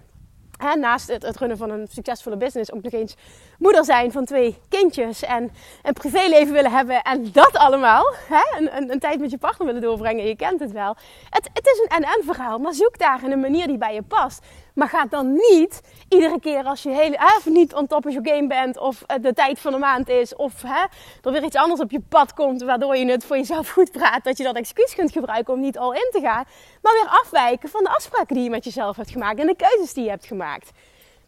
Naast 0.75 1.07
het, 1.07 1.23
het, 1.23 1.37
runnen 1.37 1.57
van 1.57 1.69
een 1.69 1.87
succesvolle 1.87 2.37
business 2.37 2.71
ook 2.71 2.83
nog 2.83 2.91
eens 2.91 3.15
moeder 3.57 3.85
zijn 3.85 4.11
van 4.11 4.25
twee 4.25 4.57
kindjes 4.69 5.23
en 5.23 5.51
een 5.83 5.93
privéleven 5.93 6.53
willen 6.53 6.71
hebben 6.71 7.01
en 7.01 7.31
dat 7.31 7.57
allemaal. 7.57 8.13
Hè? 8.27 8.57
Een, 8.57 8.77
een, 8.77 8.91
een, 8.91 8.99
tijd 8.99 9.19
met 9.19 9.31
je 9.31 9.37
partner 9.37 9.67
willen 9.67 9.81
doorbrengen, 9.81 10.25
je 10.25 10.35
kent 10.35 10.59
het 10.59 10.71
wel. 10.71 10.95
Het, 11.29 11.49
het 11.53 11.65
is 11.65 11.79
een 11.83 11.97
en-en 11.97 12.23
verhaal, 12.23 12.57
maar 12.57 12.73
zoek 12.73 12.97
daar 12.97 13.23
een 13.23 13.39
manier 13.39 13.67
die 13.67 13.77
bij 13.77 13.93
je 13.93 14.01
past. 14.01 14.45
Maar 14.73 14.87
ga 14.87 15.05
dan 15.05 15.33
niet 15.33 15.81
iedere 16.09 16.39
keer 16.39 16.63
als 16.63 16.83
je 16.83 16.89
hele, 16.89 17.15
hè, 17.19 17.51
niet 17.51 17.73
on 17.73 17.87
top 17.87 18.05
of 18.05 18.13
your 18.13 18.29
game 18.29 18.47
bent, 18.47 18.77
of 18.77 19.03
de 19.21 19.33
tijd 19.33 19.59
van 19.59 19.71
de 19.71 19.77
maand 19.77 20.09
is, 20.09 20.35
of 20.35 20.61
hè, 20.61 20.83
er 21.21 21.31
weer 21.31 21.43
iets 21.43 21.55
anders 21.55 21.81
op 21.81 21.91
je 21.91 22.01
pad 22.09 22.33
komt, 22.33 22.61
waardoor 22.61 22.97
je 22.97 23.11
het 23.11 23.25
voor 23.25 23.37
jezelf 23.37 23.69
goed 23.69 23.91
praat, 23.91 24.23
dat 24.23 24.37
je 24.37 24.43
dat 24.43 24.55
excuus 24.55 24.95
kunt 24.95 25.11
gebruiken 25.11 25.53
om 25.53 25.59
niet 25.59 25.77
al 25.77 25.93
in 25.93 26.09
te 26.11 26.19
gaan. 26.19 26.43
Maar 26.81 26.93
weer 26.93 27.09
afwijken 27.21 27.69
van 27.69 27.83
de 27.83 27.89
afspraken 27.89 28.35
die 28.35 28.43
je 28.43 28.49
met 28.49 28.63
jezelf 28.63 28.95
hebt 28.95 29.11
gemaakt 29.11 29.39
en 29.39 29.47
de 29.47 29.55
keuzes 29.55 29.93
die 29.93 30.03
je 30.03 30.09
hebt 30.09 30.25
gemaakt. 30.25 30.71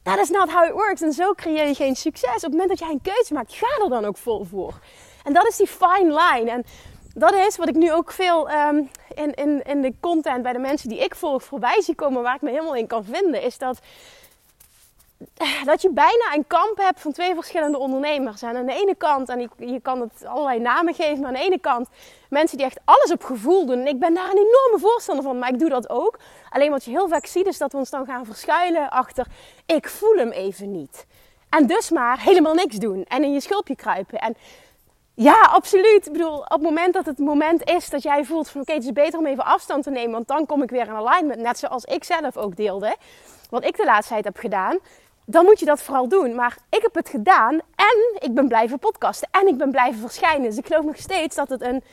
Dat 0.03 0.17
is 0.17 0.29
not 0.29 0.51
how 0.51 0.65
it 0.65 0.71
works. 0.71 1.01
En 1.01 1.13
zo 1.13 1.33
creëer 1.33 1.67
je 1.67 1.75
geen 1.75 1.95
succes. 1.95 2.35
Op 2.35 2.41
het 2.41 2.51
moment 2.51 2.69
dat 2.69 2.79
jij 2.79 2.89
een 2.89 3.01
keuze 3.01 3.33
maakt, 3.33 3.53
ga 3.53 3.83
er 3.83 3.89
dan 3.89 4.05
ook 4.05 4.17
vol 4.17 4.43
voor. 4.43 4.73
En 5.23 5.33
dat 5.33 5.47
is 5.47 5.57
die 5.57 5.67
fine 5.67 6.21
line. 6.21 6.51
En 6.51 6.65
dat 7.13 7.33
is 7.33 7.57
wat 7.57 7.67
ik 7.67 7.75
nu 7.75 7.93
ook 7.93 8.11
veel 8.11 8.51
um, 8.51 8.89
in, 9.13 9.81
de 9.81 9.93
content 9.99 10.43
bij 10.43 10.53
de 10.53 10.59
mensen 10.59 10.89
die 10.89 11.03
ik 11.03 11.15
volg 11.15 11.43
voorbij 11.43 11.81
zie 11.81 11.95
komen, 11.95 12.23
waar 12.23 12.35
ik 12.35 12.41
me 12.41 12.49
helemaal 12.49 12.75
in 12.75 12.87
kan 12.87 13.03
vinden, 13.03 13.41
is 13.41 13.57
dat, 13.57 13.79
dat 15.65 15.81
je 15.81 15.89
bijna 15.89 16.33
een 16.33 16.47
kamp 16.47 16.77
hebt 16.77 17.01
van 17.01 17.11
twee 17.11 17.33
verschillende 17.33 17.77
ondernemers. 17.77 18.41
En 18.41 18.55
aan 18.55 18.65
de 18.65 18.81
ene 18.81 18.95
kant, 18.95 19.29
en 19.29 19.49
je, 19.57 19.79
kan 19.79 20.01
het 20.01 20.25
allerlei 20.25 20.59
namen 20.59 20.93
geven, 20.93 21.19
maar 21.19 21.27
aan 21.27 21.33
de 21.33 21.45
ene 21.45 21.59
kant 21.59 21.87
mensen 22.29 22.57
die 22.57 22.65
echt 22.65 22.79
alles 22.85 23.11
op 23.11 23.23
gevoel 23.23 23.65
doen. 23.65 23.79
En 23.79 23.87
ik 23.87 23.99
ben 23.99 24.13
daar 24.13 24.29
een 24.29 24.47
enorme 24.47 24.79
voorstander 24.79 25.23
van, 25.23 25.39
maar 25.39 25.49
ik 25.49 25.59
doe 25.59 25.69
dat 25.69 25.89
ook. 25.89 26.19
Alleen 26.49 26.71
wat 26.71 26.83
je 26.83 26.91
heel 26.91 27.07
vaak 27.07 27.25
ziet 27.25 27.47
is 27.47 27.57
dat 27.57 27.71
we 27.71 27.77
ons 27.77 27.89
dan 27.89 28.05
gaan 28.05 28.25
verschuilen 28.25 28.89
achter, 28.89 29.27
ik 29.65 29.89
voel 29.89 30.15
hem 30.15 30.31
even 30.31 30.71
niet. 30.71 31.05
En 31.49 31.67
dus 31.67 31.89
maar 31.89 32.21
helemaal 32.21 32.53
niks 32.53 32.75
doen 32.75 33.05
en 33.07 33.23
in 33.23 33.33
je 33.33 33.41
schulpje 33.41 33.75
kruipen. 33.75 34.19
En 34.19 34.35
ja, 35.15 35.41
absoluut. 35.41 36.05
Ik 36.05 36.11
bedoel, 36.11 36.37
op 36.37 36.49
het 36.49 36.61
moment 36.61 36.93
dat 36.93 37.05
het 37.05 37.17
moment 37.17 37.69
is 37.69 37.89
dat 37.89 38.03
jij 38.03 38.25
voelt 38.25 38.49
van 38.49 38.61
oké, 38.61 38.73
het 38.73 38.83
is 38.83 38.91
beter 38.91 39.19
om 39.19 39.25
even 39.25 39.45
afstand 39.45 39.83
te 39.83 39.89
nemen, 39.89 40.11
want 40.11 40.27
dan 40.27 40.45
kom 40.45 40.61
ik 40.63 40.69
weer 40.69 40.87
in 40.87 40.93
alignment. 40.93 41.39
Net 41.39 41.59
zoals 41.59 41.83
ik 41.83 42.03
zelf 42.03 42.37
ook 42.37 42.55
deelde, 42.55 42.95
wat 43.49 43.65
ik 43.65 43.77
de 43.77 43.85
laatste 43.85 44.13
tijd 44.13 44.25
heb 44.25 44.37
gedaan. 44.37 44.79
Dan 45.25 45.45
moet 45.45 45.59
je 45.59 45.65
dat 45.65 45.81
vooral 45.81 46.07
doen. 46.07 46.35
Maar 46.35 46.57
ik 46.69 46.81
heb 46.81 46.95
het 46.95 47.09
gedaan 47.09 47.53
en 47.75 48.19
ik 48.19 48.33
ben 48.33 48.47
blijven 48.47 48.79
podcasten 48.79 49.27
en 49.31 49.47
ik 49.47 49.57
ben 49.57 49.71
blijven 49.71 50.01
verschijnen. 50.01 50.49
Dus 50.49 50.57
ik 50.57 50.65
geloof 50.65 50.85
nog 50.85 50.97
steeds 50.97 51.35
dat 51.35 51.49
het 51.49 51.61
een, 51.61 51.83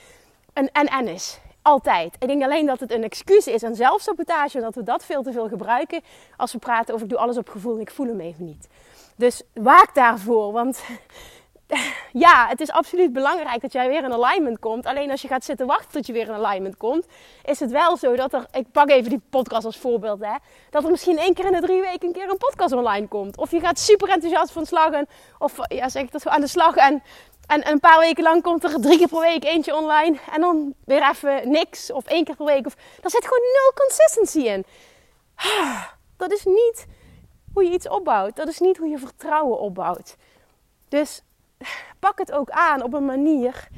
en-en 0.53 1.09
is. 1.09 1.41
Altijd. 1.63 2.17
Ik 2.19 2.29
denk 2.29 2.43
alleen 2.43 2.67
dat 2.67 2.81
het 2.81 2.93
een 2.93 3.05
excuus 3.05 3.47
is 3.47 3.63
en 3.63 3.75
zelfsabotage. 3.75 4.61
Dat 4.61 4.75
we 4.75 4.83
dat 4.83 5.05
veel 5.05 5.23
te 5.23 5.33
veel 5.33 5.49
gebruiken 5.49 6.01
als 6.37 6.53
we 6.53 6.59
praten 6.59 6.95
over 6.95 7.07
ik 7.07 7.13
doe 7.13 7.21
alles 7.21 7.37
op 7.37 7.49
gevoel 7.49 7.75
en 7.75 7.81
ik 7.81 7.91
voel 7.91 8.07
hem 8.07 8.21
even 8.21 8.45
niet. 8.45 8.69
Dus 9.17 9.43
waak 9.55 9.95
daarvoor. 9.95 10.53
Want 10.53 10.83
ja, 12.25 12.49
het 12.49 12.61
is 12.61 12.71
absoluut 12.71 13.13
belangrijk 13.13 13.61
dat 13.61 13.73
jij 13.73 13.89
weer 13.89 14.05
in 14.05 14.13
alignment 14.13 14.59
komt. 14.59 14.87
Alleen 14.87 15.11
als 15.11 15.23
je 15.23 15.29
gaat 15.29 15.45
zitten 15.45 15.67
wachten 15.67 15.91
tot 15.91 16.07
je 16.07 16.13
weer 16.13 16.29
in 16.29 16.45
alignment 16.45 16.77
komt, 16.77 17.07
is 17.45 17.61
het 17.61 17.71
wel 17.71 17.97
zo 17.97 18.17
dat 18.17 18.33
er, 18.33 18.47
ik 18.53 18.71
pak 18.73 18.91
even 18.91 19.11
die 19.11 19.23
podcast 19.31 19.65
als 19.65 19.77
voorbeeld, 19.77 20.21
hè, 20.21 20.35
dat 20.71 20.85
er 20.85 20.91
misschien 20.91 21.19
één 21.19 21.35
keer 21.35 21.45
in 21.45 21.53
de 21.53 21.61
drie 21.61 21.81
weken 21.81 22.07
een 22.07 22.13
keer 22.13 22.31
een 22.31 22.37
podcast 22.37 22.73
online 22.73 23.09
komt. 23.09 23.37
Of 23.37 23.51
je 23.51 23.61
gaat 23.61 23.79
super 23.79 24.09
enthousiast 24.09 24.53
van 24.53 24.67
slag 24.67 24.91
en, 24.91 25.09
of 25.39 25.57
ja, 25.69 25.89
zeg 25.89 26.03
ik 26.03 26.13
dat 26.13 26.29
aan 26.29 26.41
de 26.41 26.47
slag 26.47 26.75
en, 26.75 27.03
en 27.47 27.71
een 27.71 27.81
paar 27.81 27.99
weken 27.99 28.23
lang 28.23 28.43
komt 28.43 28.65
er 28.65 28.81
drie 28.81 28.99
keer 28.99 29.09
per 29.09 29.21
week 29.21 29.45
eentje 29.45 29.77
online 29.77 30.19
en 30.33 30.41
dan 30.41 30.75
weer 30.85 31.09
even 31.11 31.51
niks 31.51 31.93
of 31.93 32.05
één 32.07 32.25
keer 32.25 32.37
per 32.37 32.47
week. 32.47 32.67
Of, 32.67 32.75
daar 33.01 33.11
zit 33.11 33.25
gewoon 33.25 33.43
nul 33.43 33.73
consistency 33.75 34.49
in. 34.49 34.65
Dat 36.17 36.33
is 36.33 36.45
niet 36.45 36.87
hoe 37.53 37.65
je 37.65 37.71
iets 37.71 37.89
opbouwt. 37.89 38.37
Dat 38.37 38.49
is 38.49 38.59
niet 38.59 38.77
hoe 38.77 38.89
je 38.89 38.99
vertrouwen 38.99 39.59
opbouwt. 39.59 40.17
Dus 40.89 41.23
pak 41.99 42.19
het 42.19 42.33
ook 42.33 42.51
aan 42.51 42.83
op 42.83 42.95
een 42.95 43.05
manier 43.05 43.69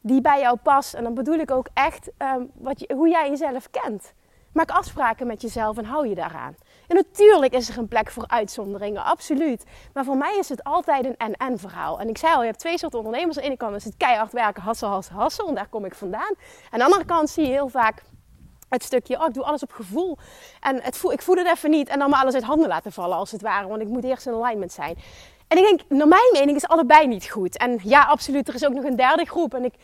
die 0.00 0.20
bij 0.20 0.40
jou 0.40 0.56
past. 0.56 0.94
En 0.94 1.02
dan 1.02 1.14
bedoel 1.14 1.38
ik 1.38 1.50
ook 1.50 1.66
echt 1.74 2.10
um, 2.18 2.50
wat 2.54 2.80
je, 2.80 2.94
hoe 2.94 3.08
jij 3.08 3.28
jezelf 3.28 3.70
kent. 3.70 4.12
Maak 4.52 4.70
afspraken 4.70 5.26
met 5.26 5.42
jezelf 5.42 5.76
en 5.78 5.84
hou 5.84 6.08
je 6.08 6.14
daaraan. 6.14 6.54
En 6.86 6.96
natuurlijk 6.96 7.52
is 7.52 7.68
er 7.68 7.78
een 7.78 7.88
plek 7.88 8.10
voor 8.10 8.24
uitzonderingen, 8.26 9.04
absoluut. 9.04 9.64
Maar 9.92 10.04
voor 10.04 10.16
mij 10.16 10.36
is 10.38 10.48
het 10.48 10.64
altijd 10.64 11.04
een 11.04 11.16
en-en 11.16 11.58
verhaal. 11.58 12.00
En 12.00 12.08
ik 12.08 12.18
zei 12.18 12.34
al, 12.34 12.40
je 12.40 12.46
hebt 12.46 12.58
twee 12.58 12.78
soorten 12.78 12.98
ondernemers. 12.98 13.36
Aan 13.36 13.42
de 13.42 13.48
ene 13.48 13.56
kant 13.56 13.76
is 13.76 13.84
het 13.84 13.96
keihard 13.96 14.32
werken, 14.32 14.62
hassen, 14.62 14.88
hassen, 14.88 15.14
hassen. 15.14 15.46
En 15.46 15.54
daar 15.54 15.68
kom 15.68 15.84
ik 15.84 15.94
vandaan. 15.94 16.34
Aan 16.70 16.78
de 16.78 16.84
andere 16.84 17.04
kant 17.04 17.30
zie 17.30 17.44
je 17.44 17.50
heel 17.50 17.68
vaak 17.68 18.02
het 18.68 18.82
stukje, 18.82 19.20
oh, 19.20 19.26
ik 19.26 19.34
doe 19.34 19.44
alles 19.44 19.62
op 19.62 19.72
gevoel. 19.72 20.18
En 20.60 20.82
het 20.82 20.96
voel, 20.96 21.12
ik 21.12 21.22
voel 21.22 21.36
het 21.36 21.46
even 21.46 21.70
niet. 21.70 21.88
En 21.88 21.98
dan 21.98 22.10
maar 22.10 22.20
alles 22.20 22.34
uit 22.34 22.42
handen 22.42 22.68
laten 22.68 22.92
vallen, 22.92 23.16
als 23.16 23.30
het 23.30 23.42
ware. 23.42 23.68
Want 23.68 23.82
ik 23.82 23.88
moet 23.88 24.04
eerst 24.04 24.26
in 24.26 24.32
alignment 24.32 24.72
zijn. 24.72 24.96
En 25.48 25.58
ik 25.58 25.64
denk, 25.64 25.80
naar 25.88 26.08
mijn 26.08 26.30
mening 26.32 26.56
is 26.56 26.66
allebei 26.66 27.06
niet 27.06 27.30
goed. 27.30 27.58
En 27.58 27.78
ja, 27.82 28.04
absoluut, 28.04 28.48
er 28.48 28.54
is 28.54 28.64
ook 28.64 28.74
nog 28.74 28.84
een 28.84 28.96
derde 28.96 29.24
groep. 29.24 29.54
En 29.54 29.64
ik, 29.64 29.74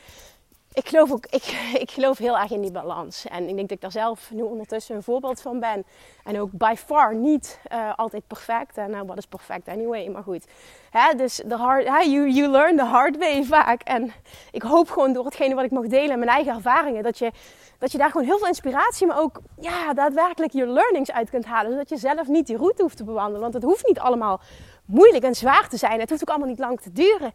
ik, 0.73 0.89
geloof 0.89 1.13
ook, 1.13 1.27
ik, 1.27 1.45
ik 1.85 1.91
geloof 1.91 2.19
heel 2.19 2.39
erg 2.39 2.51
in 2.51 2.61
die 2.61 2.71
balans. 2.71 3.27
En 3.27 3.49
ik 3.49 3.57
denk 3.57 3.69
dat 3.69 3.71
ik 3.71 3.81
daar 3.81 3.93
zelf 3.93 4.31
nu 4.31 4.43
ondertussen 4.43 4.97
een 4.97 5.03
voorbeeld 5.03 5.41
van 5.41 5.61
ben. 5.61 5.85
En 6.25 6.41
ook 6.41 6.51
by 6.53 6.75
far 6.77 7.15
niet 7.15 7.61
uh, 7.73 7.93
altijd 7.97 8.27
perfect. 8.27 8.77
En 8.77 8.91
nou, 8.91 9.07
wat 9.07 9.19
is 9.19 9.27
perfect 9.27 9.69
anyway? 9.69 10.09
Maar 10.09 10.23
goed. 10.23 10.47
Hè, 10.91 11.15
dus 11.15 11.43
the 11.49 11.57
hard, 11.57 11.89
hè, 11.89 11.99
you, 11.99 12.31
you 12.31 12.49
learn 12.49 12.77
the 12.77 12.85
hard 12.85 13.17
way 13.17 13.45
vaak. 13.45 13.83
En 13.83 14.13
ik 14.51 14.63
hoop 14.63 14.91
gewoon 14.91 15.13
door 15.13 15.25
hetgene 15.25 15.55
wat 15.55 15.65
ik 15.65 15.71
mag 15.71 15.87
delen 15.87 16.11
en 16.11 16.19
mijn 16.19 16.31
eigen 16.31 16.55
ervaringen... 16.55 17.03
dat 17.03 17.19
je, 17.19 17.31
dat 17.79 17.93
je 17.93 17.99
daar 17.99 18.11
gewoon 18.11 18.27
heel 18.27 18.39
veel 18.39 18.47
inspiratie, 18.47 19.07
maar 19.07 19.21
ook 19.21 19.41
ja, 19.61 19.95
daadwerkelijk 19.95 20.53
je 20.53 20.67
learnings 20.67 21.13
uit 21.13 21.31
kunt 21.31 21.45
halen. 21.45 21.71
Zodat 21.71 21.89
je 21.89 21.97
zelf 21.97 22.27
niet 22.27 22.47
die 22.47 22.57
route 22.57 22.83
hoeft 22.83 22.97
te 22.97 23.05
bewandelen. 23.05 23.41
Want 23.41 23.55
het 23.55 23.63
hoeft 23.63 23.87
niet 23.87 23.99
allemaal 23.99 24.41
moeilijk 24.85 25.25
en 25.25 25.35
zwaar 25.35 25.69
te 25.69 25.77
zijn. 25.77 26.01
Het 26.01 26.11
hoeft 26.11 26.23
ook 26.23 26.29
allemaal 26.29 26.49
niet 26.49 26.59
lang 26.59 26.81
te 26.81 26.93
duren. 26.93 27.33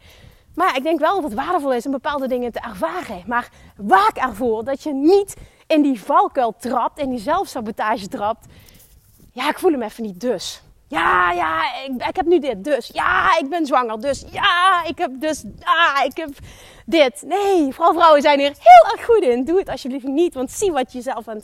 Maar 0.55 0.75
ik 0.75 0.83
denk 0.83 0.99
wel 0.99 1.15
dat 1.21 1.23
het 1.23 1.33
waardevol 1.33 1.73
is 1.73 1.85
om 1.85 1.91
bepaalde 1.91 2.27
dingen 2.27 2.51
te 2.51 2.59
ervaren. 2.59 3.23
Maar 3.27 3.49
waak 3.77 4.17
ervoor 4.17 4.63
dat 4.63 4.83
je 4.83 4.93
niet 4.93 5.35
in 5.67 5.81
die 5.81 6.01
valkuil 6.01 6.55
trapt, 6.59 6.99
in 6.99 7.09
die 7.09 7.19
zelfsabotage 7.19 8.07
trapt. 8.07 8.45
Ja, 9.31 9.49
ik 9.49 9.59
voel 9.59 9.71
hem 9.71 9.81
even 9.81 10.03
niet 10.03 10.21
dus. 10.21 10.61
Ja, 10.87 11.31
ja, 11.31 11.73
ik, 12.07 12.15
heb 12.15 12.25
nu 12.25 12.39
dit 12.39 12.63
dus. 12.63 12.87
Ja, 12.93 13.37
ik 13.37 13.49
ben 13.49 13.65
zwanger 13.65 13.99
dus. 14.01 14.25
Ja, 14.31 14.83
ik 14.83 14.97
heb 14.97 15.11
dus. 15.19 15.43
Ah, 15.63 16.05
ik 16.05 16.17
heb 16.17 16.29
dit. 16.85 17.23
Nee, 17.25 17.73
vooral 17.73 17.93
vrouwen 17.93 18.21
zijn 18.21 18.39
hier 18.39 18.53
heel 18.59 18.91
erg 18.91 19.05
goed 19.05 19.21
in. 19.21 19.45
Doe 19.45 19.59
het 19.59 19.69
alsjeblieft 19.69 20.05
niet, 20.05 20.33
want 20.33 20.51
zie 20.51 20.71
wat 20.71 20.91
je 20.91 21.01
zelf 21.01 21.27
aan 21.27 21.41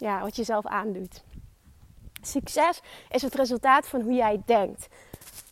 ja, 0.00 0.20
wat 0.20 0.36
je 0.36 0.44
zelf 0.44 0.66
aandoet. 0.66 1.22
Succes 2.22 2.80
is 3.10 3.22
het 3.22 3.34
resultaat 3.34 3.88
van 3.88 4.00
hoe 4.00 4.12
jij 4.12 4.42
denkt. 4.46 4.88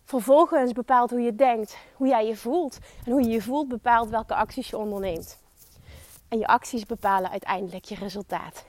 Vervolgens 0.08 0.72
bepaalt 0.72 1.10
hoe 1.10 1.20
je 1.20 1.34
denkt, 1.34 1.76
hoe 1.94 2.08
jij 2.08 2.26
je 2.26 2.36
voelt. 2.36 2.78
En 3.04 3.12
hoe 3.12 3.22
je 3.22 3.28
je 3.28 3.42
voelt 3.42 3.68
bepaalt 3.68 4.10
welke 4.10 4.34
acties 4.34 4.70
je 4.70 4.76
onderneemt. 4.76 5.38
En 6.28 6.38
je 6.38 6.46
acties 6.46 6.86
bepalen 6.86 7.30
uiteindelijk 7.30 7.84
je 7.84 7.94
resultaat. 7.94 8.64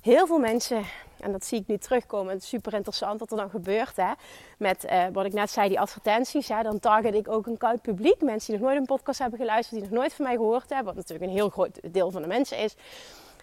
Heel 0.00 0.26
veel 0.26 0.38
mensen, 0.38 0.84
en 1.20 1.32
dat 1.32 1.44
zie 1.44 1.60
ik 1.60 1.66
nu 1.66 1.78
terugkomen, 1.78 2.32
het 2.32 2.42
is 2.42 2.48
super 2.48 2.74
interessant 2.74 3.20
wat 3.20 3.30
er 3.30 3.36
dan 3.36 3.50
gebeurt. 3.50 3.96
Hè? 3.96 4.12
Met 4.58 4.84
uh, 4.84 5.04
wat 5.12 5.24
ik 5.24 5.32
net 5.32 5.50
zei, 5.50 5.68
die 5.68 5.80
advertenties. 5.80 6.48
Hè? 6.48 6.62
Dan 6.62 6.80
target 6.80 7.14
ik 7.14 7.28
ook 7.28 7.46
een 7.46 7.58
koud 7.58 7.82
publiek. 7.82 8.22
Mensen 8.22 8.52
die 8.52 8.60
nog 8.60 8.68
nooit 8.68 8.80
een 8.80 8.96
podcast 8.96 9.18
hebben 9.18 9.38
geluisterd, 9.38 9.80
die 9.80 9.90
nog 9.90 9.98
nooit 9.98 10.14
van 10.14 10.24
mij 10.24 10.36
gehoord 10.36 10.68
hebben. 10.68 10.94
Wat 10.94 10.94
natuurlijk 10.94 11.30
een 11.30 11.36
heel 11.36 11.48
groot 11.48 11.80
deel 11.92 12.10
van 12.10 12.22
de 12.22 12.28
mensen 12.28 12.58
is. 12.58 12.76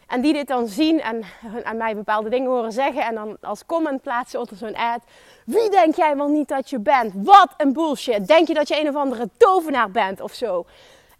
En 0.09 0.21
die 0.21 0.33
dit 0.33 0.47
dan 0.47 0.67
zien 0.67 1.01
en 1.01 1.23
aan 1.63 1.77
mij 1.77 1.95
bepaalde 1.95 2.29
dingen 2.29 2.49
horen 2.49 2.71
zeggen. 2.71 3.03
En 3.03 3.15
dan 3.15 3.37
als 3.41 3.65
comment 3.65 4.01
plaatsen 4.01 4.39
onder 4.39 4.57
zo'n 4.57 4.75
ad. 4.75 5.01
Wie 5.45 5.69
denk 5.69 5.95
jij 5.95 6.17
wel 6.17 6.27
niet 6.27 6.47
dat 6.47 6.69
je 6.69 6.79
bent? 6.79 7.11
Wat 7.15 7.49
een 7.57 7.73
bullshit. 7.73 8.27
Denk 8.27 8.47
je 8.47 8.53
dat 8.53 8.67
je 8.67 8.79
een 8.79 8.87
of 8.87 8.95
andere 8.95 9.29
tovenaar 9.37 9.91
bent 9.91 10.21
of 10.21 10.33
zo? 10.33 10.65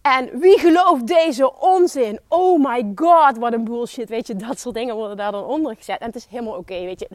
En 0.02 0.40
wie 0.40 0.60
gelooft 0.60 1.08
deze 1.08 1.60
onzin? 1.60 2.20
Oh 2.28 2.66
my 2.66 2.92
god, 2.96 3.38
wat 3.38 3.54
een 3.54 3.64
bullshit. 3.64 4.10
Weet 4.10 4.28
je, 4.28 4.36
dat 4.36 4.60
soort 4.60 4.76
dingen 4.76 4.96
worden 4.96 5.18
daar 5.18 5.32
dan 5.32 5.44
onder 5.44 5.76
gezet. 5.76 6.00
En 6.00 6.06
het 6.06 6.16
is 6.16 6.26
helemaal 6.30 6.58
oké, 6.58 6.80
weet 6.80 7.00
je. 7.00 7.10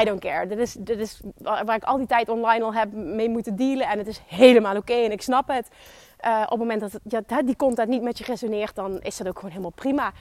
I 0.00 0.04
don't 0.04 0.20
care. 0.20 0.46
Dit 0.46 0.58
is, 0.58 0.76
dit 0.78 0.98
is 0.98 1.20
waar 1.38 1.74
ik 1.74 1.84
al 1.84 1.96
die 1.96 2.06
tijd 2.06 2.28
online 2.28 2.64
al 2.64 2.74
heb 2.74 2.92
mee 2.92 3.28
moeten 3.28 3.56
dealen. 3.56 3.86
En 3.86 3.98
het 3.98 4.06
is 4.06 4.22
helemaal 4.26 4.76
oké 4.76 4.94
en 4.94 5.12
ik 5.12 5.22
snap 5.22 5.48
het. 5.48 5.68
Uh, 6.24 6.42
op 6.42 6.50
het 6.50 6.58
moment 6.58 6.80
dat 7.02 7.26
die 7.44 7.56
content 7.56 7.88
niet 7.88 8.02
met 8.02 8.18
je 8.18 8.24
resoneert, 8.24 8.74
dan 8.74 9.00
is 9.00 9.16
dat 9.16 9.28
ook 9.28 9.36
gewoon 9.36 9.50
helemaal 9.50 9.72
prima. 9.74 10.12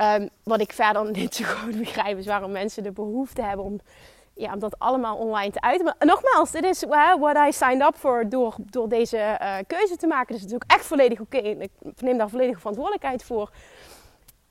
Um, 0.00 0.28
wat 0.42 0.60
ik 0.60 0.72
verder 0.72 1.10
niet 1.10 1.34
zo 1.34 1.44
goed 1.44 1.78
begrijp 1.78 2.18
is 2.18 2.26
waarom 2.26 2.52
mensen 2.52 2.82
de 2.82 2.92
behoefte 2.92 3.42
hebben 3.42 3.64
om, 3.64 3.80
ja, 4.34 4.52
om 4.52 4.58
dat 4.58 4.78
allemaal 4.78 5.16
online 5.16 5.50
te 5.50 5.60
uiten. 5.60 5.84
Maar 5.84 5.94
nogmaals, 5.98 6.50
dit 6.50 6.64
is 6.64 6.84
what 7.18 7.36
I 7.36 7.52
signed 7.52 7.82
up 7.88 7.96
for 7.96 8.28
door, 8.28 8.54
door 8.58 8.88
deze 8.88 9.38
uh, 9.42 9.56
keuze 9.66 9.96
te 9.96 10.06
maken. 10.06 10.32
Dus 10.32 10.40
het 10.40 10.50
is 10.50 10.56
ook 10.56 10.64
echt 10.66 10.86
volledig 10.86 11.20
oké. 11.20 11.36
Ik 11.36 11.70
neem 11.96 12.18
daar 12.18 12.28
volledige 12.28 12.58
verantwoordelijkheid 12.58 13.24
voor. 13.24 13.50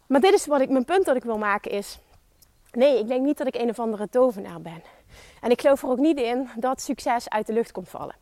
Maar 0.08 0.22
dit 0.22 0.34
is 0.34 0.46
wat 0.46 0.62
ik, 0.62 0.70
mijn 0.70 0.86
punt 0.86 1.06
dat 1.06 1.16
ik 1.16 1.24
wil 1.24 1.38
maken 1.38 1.72
is... 1.72 2.00
Nee, 2.72 3.00
ik 3.00 3.08
denk 3.08 3.26
niet 3.26 3.38
dat 3.38 3.48
ik 3.48 3.56
een 3.56 3.70
of 3.70 3.80
andere 3.80 4.10
tovenaar 4.10 4.62
ben. 4.62 4.84
En 5.42 5.52
ik 5.52 5.62
geloof 5.62 5.84
er 5.84 5.90
ook 5.90 5.98
niet 5.98 6.20
in 6.20 6.50
dat 6.56 6.82
succes 6.82 7.30
uit 7.30 7.48
de 7.48 7.54
lucht 7.54 7.72
komt 7.72 7.90
vallen. 7.90 8.16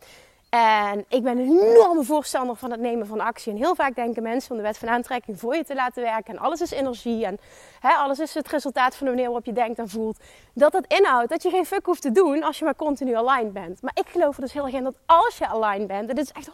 En 0.53 1.05
ik 1.07 1.23
ben 1.23 1.37
een 1.37 1.59
enorme 1.59 2.03
voorstander 2.03 2.55
van 2.55 2.71
het 2.71 2.79
nemen 2.79 3.07
van 3.07 3.19
actie. 3.19 3.51
En 3.51 3.57
heel 3.57 3.75
vaak 3.75 3.95
denken 3.95 4.23
mensen 4.23 4.51
om 4.51 4.57
de 4.57 4.63
wet 4.63 4.77
van 4.77 4.89
aantrekking 4.89 5.39
voor 5.39 5.55
je 5.55 5.63
te 5.63 5.75
laten 5.75 6.03
werken. 6.03 6.33
En 6.33 6.39
alles 6.39 6.61
is 6.61 6.71
energie. 6.71 7.25
En 7.25 7.39
hè, 7.79 7.89
alles 7.89 8.19
is 8.19 8.33
het 8.33 8.47
resultaat 8.47 8.95
van 8.95 9.05
de 9.05 9.11
manier 9.11 9.25
waarop 9.27 9.45
je 9.45 9.53
denkt 9.53 9.79
en 9.79 9.89
voelt. 9.89 10.17
Dat 10.53 10.71
dat 10.71 10.85
inhoudt 10.87 11.29
dat 11.29 11.43
je 11.43 11.49
geen 11.49 11.65
fuck 11.65 11.85
hoeft 11.85 12.01
te 12.01 12.11
doen 12.11 12.43
als 12.43 12.59
je 12.59 12.65
maar 12.65 12.75
continu 12.75 13.15
aligned 13.15 13.53
bent. 13.53 13.81
Maar 13.81 13.91
ik 13.95 14.07
geloof 14.07 14.35
er 14.35 14.41
dus 14.41 14.53
heel 14.53 14.65
erg 14.65 14.73
in 14.73 14.83
dat 14.83 14.95
als 15.05 15.37
je 15.37 15.47
aligned 15.47 15.87
bent, 15.87 16.09
en 16.09 16.15
dit 16.15 16.25
is 16.25 16.31
echt 16.31 16.49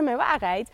100% 0.00 0.04
mijn 0.04 0.16
waarheid. 0.16 0.68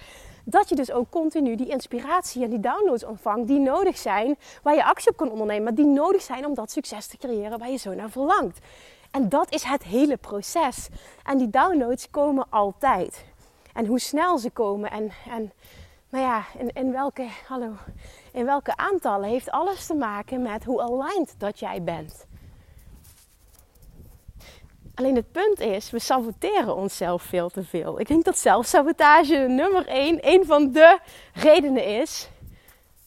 Dat 0.45 0.69
je 0.69 0.75
dus 0.75 0.93
ook 0.93 1.11
continu 1.11 1.57
die 1.57 1.69
inspiratie 1.69 2.43
en 2.43 2.51
die 2.51 2.61
downloads 2.61 3.05
ontvangt 3.05 3.47
die 3.49 3.61
nodig 3.61 3.99
zijn. 3.99 4.39
Waar 4.63 4.75
je 4.75 4.85
actie 4.85 5.11
op 5.11 5.17
kan 5.17 5.31
ondernemen. 5.31 5.63
Maar 5.63 5.75
die 5.75 5.87
nodig 5.87 6.23
zijn 6.23 6.47
om 6.47 6.55
dat 6.55 6.71
succes 6.71 7.07
te 7.07 7.17
creëren 7.17 7.59
waar 7.59 7.71
je 7.71 7.77
zo 7.77 7.95
naar 7.95 8.11
verlangt. 8.11 8.59
En 9.11 9.29
dat 9.29 9.53
is 9.53 9.63
het 9.63 9.83
hele 9.83 10.17
proces. 10.17 10.89
En 11.25 11.39
die 11.39 11.51
downloads 11.51 12.11
komen 12.11 12.47
altijd. 12.51 13.25
En 13.73 13.87
hoe 13.87 14.01
snel 14.01 14.39
ze 14.39 14.51
komen 14.51 14.91
en, 14.91 15.11
en 15.31 15.53
nou 16.09 16.25
ja, 16.25 16.45
in, 16.59 16.71
in, 16.73 16.93
welke, 16.93 17.29
hallo, 17.47 17.73
in 18.33 18.45
welke 18.45 18.77
aantallen 18.77 19.29
heeft 19.29 19.51
alles 19.51 19.87
te 19.87 19.95
maken 19.95 20.43
met 20.43 20.65
hoe 20.65 20.83
aligned 20.83 21.35
dat 21.39 21.59
jij 21.59 21.83
bent. 21.83 22.27
Alleen 24.95 25.15
het 25.15 25.33
punt 25.33 25.61
is, 25.61 25.91
we 25.91 25.99
saboteren 25.99 26.77
onszelf 26.77 27.23
veel 27.23 27.49
te 27.49 27.65
veel. 27.65 28.01
Ik 28.01 28.09
denk 28.09 28.25
dat 28.25 28.39
zelfsabotage 28.39 29.37
nummer 29.37 29.87
één, 29.87 30.19
een 30.21 30.47
van 30.47 30.73
de 30.73 30.99
redenen 31.33 31.85
is 31.85 32.29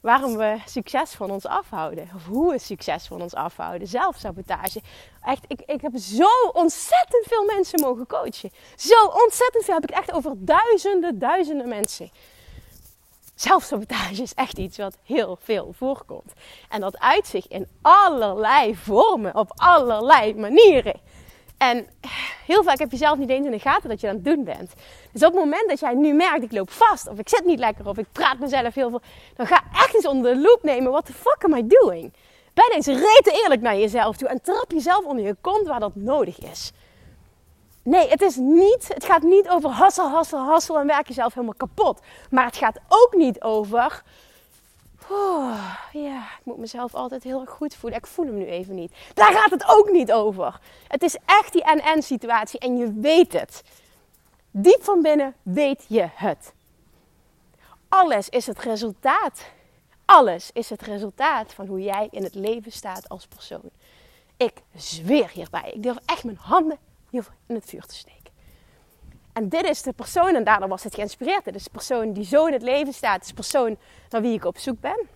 waarom 0.02 0.38
we 0.38 0.58
succes 0.66 1.12
van 1.12 1.32
ons 1.32 1.46
afhouden. 1.46 2.10
Of 2.16 2.26
hoe 2.26 2.52
we 2.52 2.60
succes 2.60 3.08
van 3.08 3.22
ons 3.22 3.34
afhouden. 3.34 3.88
Zelfsabotage. 3.88 4.82
Echt, 5.24 5.46
ik, 5.48 5.62
ik 5.66 5.82
heb 5.82 5.98
zo 5.98 6.30
ontzettend 6.54 7.26
veel 7.28 7.46
mensen 7.46 7.80
mogen 7.80 8.08
coachen. 8.08 8.52
Zo 8.76 9.06
ontzettend 9.06 9.64
veel. 9.64 9.74
Heb 9.74 9.90
ik 9.90 9.96
echt 9.96 10.12
over 10.12 10.34
duizenden, 10.38 11.20
duizenden 11.20 11.68
mensen. 11.68 12.10
Zelfsabotage 13.36 14.22
is 14.22 14.34
echt 14.34 14.58
iets 14.58 14.78
wat 14.78 14.98
heel 15.04 15.38
veel 15.42 15.74
voorkomt. 15.78 16.34
En 16.70 16.82
dat 16.82 17.00
uit 17.00 17.28
zich 17.28 17.48
in 17.48 17.68
allerlei 17.82 18.76
vormen, 18.76 19.36
op 19.36 19.52
allerlei 19.56 20.36
manieren. 20.36 21.00
En 21.62 21.88
heel 22.46 22.64
vaak 22.64 22.80
heb 22.80 22.92
je 22.92 22.98
zelf 22.98 23.18
niet 23.18 23.30
eens 23.30 23.46
in 23.46 23.52
de 23.52 23.60
gaten 23.60 23.90
dat 23.90 24.02
je 24.02 24.08
aan 24.08 24.16
het 24.16 24.26
doen 24.26 24.44
bent. 24.44 24.74
Dus 25.12 25.24
op 25.24 25.34
het 25.34 25.44
moment 25.44 25.70
dat 25.70 25.80
jij 25.80 25.94
nu 25.94 26.14
merkt, 26.14 26.44
ik 26.44 26.52
loop 26.52 26.72
vast, 26.72 27.08
of 27.08 27.20
ik 27.20 27.30
zit 27.30 27.46
niet 27.46 27.60
lekker, 27.60 27.88
of 27.88 27.98
ik 27.98 28.06
praat 28.12 28.40
mezelf 28.40 28.74
heel 28.74 28.90
veel, 28.90 29.02
dan 29.36 29.48
ga 29.48 29.64
echt 29.74 29.96
eens 29.96 30.08
onder 30.08 30.34
de 30.34 30.42
loep 30.42 30.60
nemen. 30.62 30.92
What 30.92 31.06
the 31.06 31.14
fuck 31.14 31.44
am 31.44 31.56
I 31.56 31.68
doing? 31.68 32.14
Ben 32.54 32.72
eens 32.74 32.86
rete 32.86 33.42
eerlijk 33.44 33.62
naar 33.62 33.78
jezelf 33.78 34.18
toe 34.18 34.28
en 34.28 34.42
trap 34.42 34.72
jezelf 34.72 35.06
onder 35.06 35.26
je 35.26 35.36
kont 35.42 35.68
waar 35.68 35.80
dat 35.80 35.96
nodig 35.96 36.40
is. 36.40 36.72
Nee, 37.84 38.10
het 38.10 38.22
is 38.22 38.36
niet, 38.36 38.88
het 38.94 39.06
gaat 39.06 39.22
niet 39.22 39.50
over 39.50 39.70
hassel, 39.70 40.10
hassel, 40.10 40.40
hassel 40.40 40.80
en 40.80 40.88
werk 40.88 41.08
jezelf 41.08 41.34
helemaal 41.34 41.56
kapot. 41.58 42.00
Maar 42.30 42.46
het 42.46 42.58
gaat 42.58 42.80
ook 42.88 43.14
niet 43.16 43.42
over 43.42 44.04
Oh, 45.14 45.76
ja, 45.92 46.22
ik 46.22 46.42
moet 46.44 46.58
mezelf 46.58 46.94
altijd 46.94 47.24
heel 47.24 47.42
erg 47.42 47.50
goed 47.50 47.76
voelen. 47.76 48.00
Ik 48.00 48.08
voel 48.08 48.26
hem 48.26 48.38
nu 48.38 48.46
even 48.46 48.76
niet. 48.76 48.92
Daar 49.14 49.34
gaat 49.34 49.52
het 49.52 49.68
ook 49.68 49.92
niet 49.92 50.12
over. 50.12 50.60
Het 50.88 51.04
is 51.04 51.18
echt 51.26 51.54
die 51.54 51.64
en-en 51.64 52.04
situatie 52.04 52.60
en 52.60 52.78
je 52.78 52.94
weet 52.94 53.34
het. 53.34 53.64
Diep 54.52 54.84
van 54.84 55.02
binnen 55.02 55.36
weet 55.42 55.86
je 55.88 56.08
het. 56.14 56.54
Alles 57.90 58.30
is 58.30 58.48
het 58.48 58.60
resultaat. 58.60 59.46
Alles 60.06 60.50
is 60.54 60.70
het 60.70 60.82
resultaat 60.82 61.54
van 61.54 61.68
hoe 61.68 61.82
jij 61.82 62.08
in 62.12 62.24
het 62.24 62.36
leven 62.36 62.72
staat 62.72 63.10
als 63.10 63.28
persoon. 63.28 63.70
Ik 64.38 64.62
zweer 64.76 65.30
hierbij. 65.30 65.72
Ik 65.74 65.84
durf 65.84 65.98
echt 66.06 66.24
mijn 66.24 66.38
handen 66.38 66.78
hiervoor 67.10 67.34
in 67.48 67.56
het 67.56 67.66
vuur 67.66 67.86
te 67.86 67.96
steken. 67.96 68.21
En 69.34 69.50
dit 69.50 69.64
is 69.64 69.82
de 69.82 69.94
persoon, 69.94 70.36
en 70.36 70.44
daardoor 70.44 70.70
was 70.70 70.84
het 70.84 70.96
geïnspireerd. 70.96 71.46
Dit 71.46 71.56
is 71.56 71.64
de 71.64 71.70
persoon 71.70 72.14
die 72.14 72.26
zo 72.26 72.46
in 72.46 72.54
het 72.54 72.62
leven 72.62 72.94
staat. 72.94 73.14
Het 73.14 73.22
is 73.22 73.28
de 73.28 73.34
persoon 73.34 73.78
naar 74.10 74.22
wie 74.22 74.34
ik 74.34 74.46
op 74.46 74.58
zoek 74.58 74.80
ben. 74.80 75.08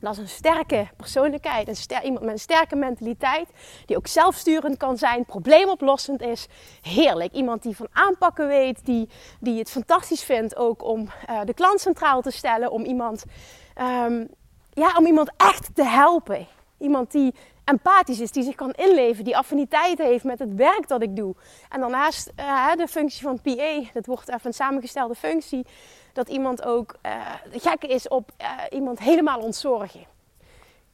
Dat 0.00 0.12
is 0.12 0.18
een 0.18 0.28
sterke 0.28 0.88
persoonlijkheid, 0.96 1.68
een 1.68 2.04
iemand 2.04 2.24
met 2.24 2.32
een 2.32 2.38
sterke 2.38 2.76
mentaliteit, 2.76 3.48
die 3.86 3.96
ook 3.96 4.06
zelfsturend 4.06 4.76
kan 4.76 4.98
zijn, 4.98 5.24
probleemoplossend 5.24 6.22
is. 6.22 6.46
Heerlijk. 6.82 7.32
Iemand 7.32 7.62
die 7.62 7.76
van 7.76 7.88
aanpakken 7.92 8.46
weet, 8.46 8.84
die, 8.84 9.08
die 9.40 9.58
het 9.58 9.70
fantastisch 9.70 10.22
vindt 10.22 10.56
ook 10.56 10.84
om 10.84 11.08
uh, 11.30 11.40
de 11.44 11.54
klant 11.54 11.80
centraal 11.80 12.22
te 12.22 12.30
stellen, 12.30 12.70
om 12.70 12.84
iemand, 12.84 13.24
um, 13.80 14.28
ja, 14.72 14.94
om 14.96 15.06
iemand 15.06 15.30
echt 15.36 15.74
te 15.74 15.84
helpen. 15.84 16.46
Iemand 16.78 17.10
die 17.10 17.34
empathisch 17.68 18.20
is, 18.20 18.32
die 18.32 18.42
zich 18.42 18.54
kan 18.54 18.70
inleven, 18.70 19.24
die 19.24 19.36
affiniteit 19.36 19.98
heeft 19.98 20.24
met 20.24 20.38
het 20.38 20.54
werk 20.54 20.88
dat 20.88 21.02
ik 21.02 21.16
doe. 21.16 21.34
En 21.68 21.80
daarnaast 21.80 22.32
uh, 22.38 22.74
de 22.74 22.88
functie 22.88 23.22
van 23.22 23.40
PA, 23.40 23.80
dat 23.92 24.06
wordt 24.06 24.28
even 24.28 24.40
een 24.42 24.52
samengestelde 24.52 25.14
functie, 25.14 25.66
dat 26.12 26.28
iemand 26.28 26.64
ook 26.64 26.96
uh, 27.06 27.34
gek 27.50 27.84
is 27.84 28.08
op 28.08 28.30
uh, 28.40 28.50
iemand 28.70 28.98
helemaal 28.98 29.40
ontzorgen. 29.40 30.06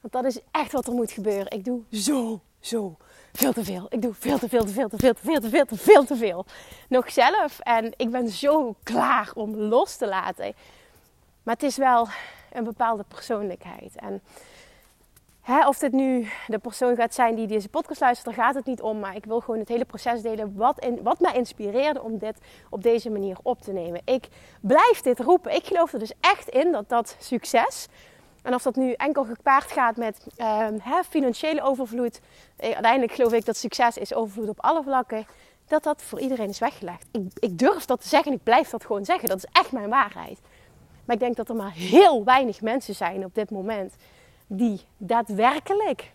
Want 0.00 0.12
dat 0.12 0.25
is 0.25 0.40
echt 0.50 0.73
wat 0.73 0.87
er 0.87 0.93
moet 0.93 1.11
gebeuren. 1.11 1.50
Ik 1.50 1.64
doe 1.64 1.83
zo, 1.90 2.40
zo 2.61 2.96
veel 3.33 3.53
te 3.53 3.64
veel. 3.64 3.87
Ik 3.88 4.03
doe 4.03 4.14
veel 4.14 4.38
te 4.38 4.48
veel, 4.48 4.64
te 4.64 4.72
veel, 4.72 4.88
te 4.88 4.96
veel, 4.96 5.14
te 5.14 5.20
veel, 5.22 5.40
te 5.40 5.48
veel, 5.48 5.64
te 5.64 5.77
veel, 5.77 6.05
te 6.05 6.16
veel. 6.16 6.46
Nog 6.88 7.12
zelf. 7.12 7.59
En 7.59 7.92
ik 7.96 8.11
ben 8.11 8.29
zo 8.29 8.75
klaar 8.83 9.31
om 9.35 9.57
los 9.57 9.96
te 9.96 10.07
laten. 10.07 10.55
Maar 11.42 11.55
het 11.55 11.62
is 11.62 11.77
wel 11.77 12.09
een 12.53 12.64
bepaalde 12.64 13.05
persoonlijkheid. 13.09 13.96
En 13.96 14.22
Hè, 15.44 15.68
of 15.68 15.78
dit 15.78 15.92
nu 15.92 16.26
de 16.46 16.59
persoon 16.59 16.96
gaat 16.96 17.14
zijn 17.14 17.35
die 17.35 17.46
deze 17.46 17.68
podcast 17.68 18.00
luistert, 18.00 18.37
daar 18.37 18.44
gaat 18.44 18.54
het 18.54 18.66
niet 18.66 18.80
om. 18.80 18.98
Maar 18.98 19.16
ik 19.16 19.24
wil 19.24 19.40
gewoon 19.40 19.59
het 19.59 19.68
hele 19.68 19.85
proces 19.85 20.22
delen 20.22 20.57
wat, 20.57 20.87
wat 21.02 21.20
mij 21.20 21.33
inspireerde 21.33 22.02
om 22.02 22.18
dit 22.18 22.38
op 22.70 22.83
deze 22.83 23.11
manier 23.11 23.37
op 23.42 23.62
te 23.62 23.72
nemen. 23.72 24.00
Ik 24.04 24.28
blijf 24.61 25.00
dit 25.00 25.20
roepen. 25.20 25.54
Ik 25.54 25.66
geloof 25.66 25.92
er 25.92 25.98
dus 25.98 26.12
echt 26.20 26.48
in 26.48 26.72
dat 26.72 26.88
dat 26.88 27.16
succes, 27.18 27.87
en 28.42 28.54
of 28.54 28.62
dat 28.62 28.76
nu 28.76 28.92
enkel 28.92 29.24
gepaard 29.24 29.72
gaat 29.72 29.96
met 29.96 30.26
hè, 30.83 31.02
financiële 31.09 31.62
overvloed. 31.62 32.20
Eh, 32.57 32.70
uiteindelijk 32.72 33.12
geloof 33.12 33.33
ik 33.33 33.44
dat 33.44 33.57
succes 33.57 33.96
is 33.96 34.14
overvloed 34.14 34.48
op 34.48 34.61
alle 34.61 34.83
vlakken. 34.83 35.26
Dat 35.66 35.83
dat 35.83 36.02
voor 36.02 36.20
iedereen 36.20 36.48
is 36.48 36.59
weggelegd. 36.59 37.07
Ik, 37.12 37.22
ik 37.35 37.59
durf 37.59 37.85
dat 37.85 38.00
te 38.00 38.09
zeggen 38.09 38.30
en 38.33 38.37
ik 38.37 38.44
blijf 38.44 38.70
dat 38.70 38.85
gewoon 38.85 39.04
zeggen. 39.04 39.28
Dat 39.28 39.37
is 39.38 39.48
echt 39.52 39.72
mijn 39.72 39.88
waarheid. 39.88 40.38
Maar 41.04 41.16
ik 41.16 41.22
denk 41.22 41.37
dat 41.37 41.48
er 41.48 41.57
maar 41.57 41.72
heel 41.72 42.24
weinig 42.24 42.61
mensen 42.61 42.94
zijn 42.94 43.24
op 43.24 43.35
dit 43.35 43.50
moment 43.50 43.94
die 44.46 44.80
daadwerkelijk 44.96 46.12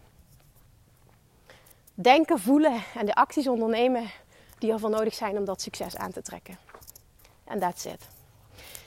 denken, 1.93 2.39
voelen 2.39 2.81
en 2.95 3.05
de 3.05 3.15
acties 3.15 3.47
ondernemen 3.47 4.09
die 4.57 4.71
ervoor 4.71 4.89
nodig 4.89 5.13
zijn 5.13 5.37
om 5.37 5.45
dat 5.45 5.61
succes 5.61 5.97
aan 5.97 6.11
te 6.11 6.21
trekken. 6.21 6.57
En 7.43 7.59
that's 7.59 7.85
it. 7.85 8.07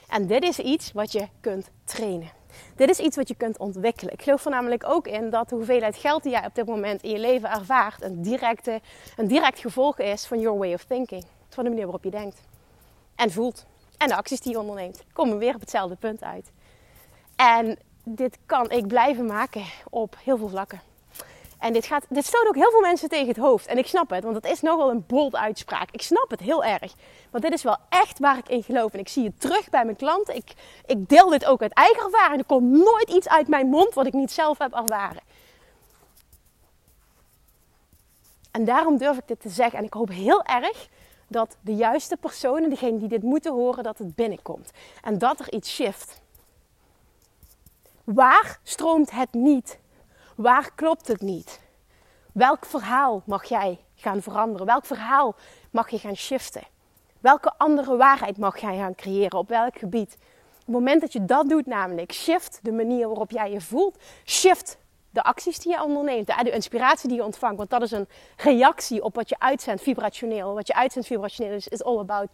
En 0.07 0.27
dit 0.27 0.43
is 0.43 0.59
iets 0.59 0.91
wat 0.91 1.11
je 1.11 1.27
kunt 1.39 1.69
trainen. 1.83 2.29
Dit 2.75 2.89
is 2.89 2.99
iets 2.99 3.15
wat 3.15 3.27
je 3.27 3.35
kunt 3.35 3.57
ontwikkelen. 3.57 4.13
Ik 4.13 4.21
geloof 4.21 4.45
er 4.45 4.51
namelijk 4.51 4.83
ook 4.87 5.07
in 5.07 5.29
dat 5.29 5.49
de 5.49 5.55
hoeveelheid 5.55 5.97
geld 5.97 6.23
die 6.23 6.31
jij 6.31 6.45
op 6.45 6.55
dit 6.55 6.65
moment 6.65 7.01
in 7.01 7.09
je 7.09 7.19
leven 7.19 7.51
ervaart 7.51 8.01
een, 8.01 8.21
directe, 8.21 8.81
een 9.15 9.27
direct 9.27 9.59
gevolg 9.59 9.99
is 9.99 10.25
van 10.25 10.39
your 10.39 10.57
way 10.57 10.73
of 10.73 10.83
thinking. 10.83 11.25
Van 11.49 11.63
de 11.63 11.69
manier 11.69 11.85
waarop 11.85 12.03
je 12.03 12.11
denkt 12.11 12.41
en 13.15 13.31
voelt. 13.31 13.65
En 13.97 14.07
de 14.07 14.15
acties 14.15 14.39
die 14.39 14.51
je 14.51 14.59
onderneemt. 14.59 15.03
Komen 15.13 15.37
weer 15.37 15.53
op 15.53 15.59
hetzelfde 15.59 15.95
punt 15.95 16.23
uit. 16.23 16.51
En 17.35 17.77
dit 18.03 18.37
kan 18.45 18.71
ik 18.71 18.87
blijven 18.87 19.25
maken 19.25 19.63
op 19.89 20.15
heel 20.23 20.37
veel 20.37 20.49
vlakken. 20.49 20.81
En 21.59 21.73
dit, 21.73 21.85
gaat, 21.85 22.05
dit 22.09 22.25
stoot 22.25 22.47
ook 22.47 22.55
heel 22.55 22.71
veel 22.71 22.81
mensen 22.81 23.09
tegen 23.09 23.27
het 23.27 23.37
hoofd. 23.37 23.65
En 23.65 23.77
ik 23.77 23.87
snap 23.87 24.09
het, 24.09 24.23
want 24.23 24.35
het 24.35 24.45
is 24.45 24.61
nogal 24.61 24.89
een 24.89 25.05
bold 25.07 25.35
uitspraak. 25.35 25.91
Ik 25.91 26.01
snap 26.01 26.29
het 26.29 26.39
heel 26.39 26.63
erg. 26.63 26.93
Maar 27.31 27.41
dit 27.41 27.53
is 27.53 27.63
wel 27.63 27.77
echt 27.89 28.19
waar 28.19 28.37
ik 28.37 28.49
in 28.49 28.63
geloof. 28.63 28.93
En 28.93 28.99
ik 28.99 29.07
zie 29.07 29.23
het 29.23 29.41
terug 29.41 29.69
bij 29.69 29.85
mijn 29.85 29.97
klanten. 29.97 30.35
Ik, 30.35 30.53
ik 30.85 31.09
deel 31.09 31.29
dit 31.29 31.45
ook 31.45 31.61
uit 31.61 31.73
eigen 31.73 32.03
ervaring. 32.03 32.39
Er 32.39 32.45
komt 32.45 32.71
nooit 32.71 33.09
iets 33.09 33.27
uit 33.29 33.47
mijn 33.47 33.67
mond 33.67 33.93
wat 33.93 34.05
ik 34.05 34.13
niet 34.13 34.31
zelf 34.31 34.57
heb 34.57 34.73
ervaren. 34.73 35.21
En 38.51 38.65
daarom 38.65 38.97
durf 38.97 39.17
ik 39.17 39.27
dit 39.27 39.41
te 39.41 39.49
zeggen. 39.49 39.79
En 39.79 39.85
ik 39.85 39.93
hoop 39.93 40.09
heel 40.09 40.43
erg 40.43 40.87
dat 41.27 41.57
de 41.61 41.75
juiste 41.75 42.17
personen, 42.17 42.69
degene 42.69 42.97
die 42.97 43.07
dit 43.07 43.23
moeten 43.23 43.53
horen, 43.53 43.83
dat 43.83 43.97
het 43.97 44.15
binnenkomt. 44.15 44.71
En 45.01 45.17
dat 45.17 45.39
er 45.39 45.53
iets 45.53 45.73
shift. 45.73 46.21
Waar 48.03 48.59
stroomt 48.63 49.11
het 49.11 49.33
niet? 49.33 49.79
Waar 50.35 50.71
klopt 50.75 51.07
het 51.07 51.21
niet? 51.21 51.59
Welk 52.33 52.65
verhaal 52.65 53.21
mag 53.25 53.43
jij 53.43 53.79
gaan 53.95 54.21
veranderen? 54.21 54.65
Welk 54.65 54.85
verhaal 54.85 55.35
mag 55.71 55.89
je 55.89 55.99
gaan 55.99 56.15
shiften? 56.15 56.63
Welke 57.19 57.53
andere 57.57 57.97
waarheid 57.97 58.37
mag 58.37 58.57
jij 58.57 58.77
gaan 58.77 58.95
creëren? 58.95 59.37
Op 59.37 59.49
welk 59.49 59.77
gebied? 59.77 60.13
Op 60.13 60.65
het 60.65 60.67
moment 60.67 61.01
dat 61.01 61.13
je 61.13 61.25
dat 61.25 61.49
doet, 61.49 61.65
namelijk 61.65 62.13
shift 62.13 62.59
de 62.61 62.71
manier 62.71 63.07
waarop 63.07 63.31
jij 63.31 63.51
je 63.51 63.61
voelt, 63.61 63.97
shift 64.25 64.77
de 65.09 65.23
acties 65.23 65.59
die 65.59 65.71
je 65.71 65.83
onderneemt, 65.83 66.27
de 66.27 66.51
inspiratie 66.51 67.07
die 67.07 67.17
je 67.17 67.23
ontvangt, 67.23 67.57
want 67.57 67.69
dat 67.69 67.81
is 67.81 67.91
een 67.91 68.07
reactie 68.37 69.03
op 69.03 69.15
wat 69.15 69.29
je 69.29 69.39
uitzendt 69.39 69.81
vibrationeel. 69.81 70.53
Wat 70.53 70.67
je 70.67 70.73
uitzendt 70.73 71.07
vibrationeel 71.07 71.53
is, 71.53 71.83
all 71.83 71.99
about 71.99 72.29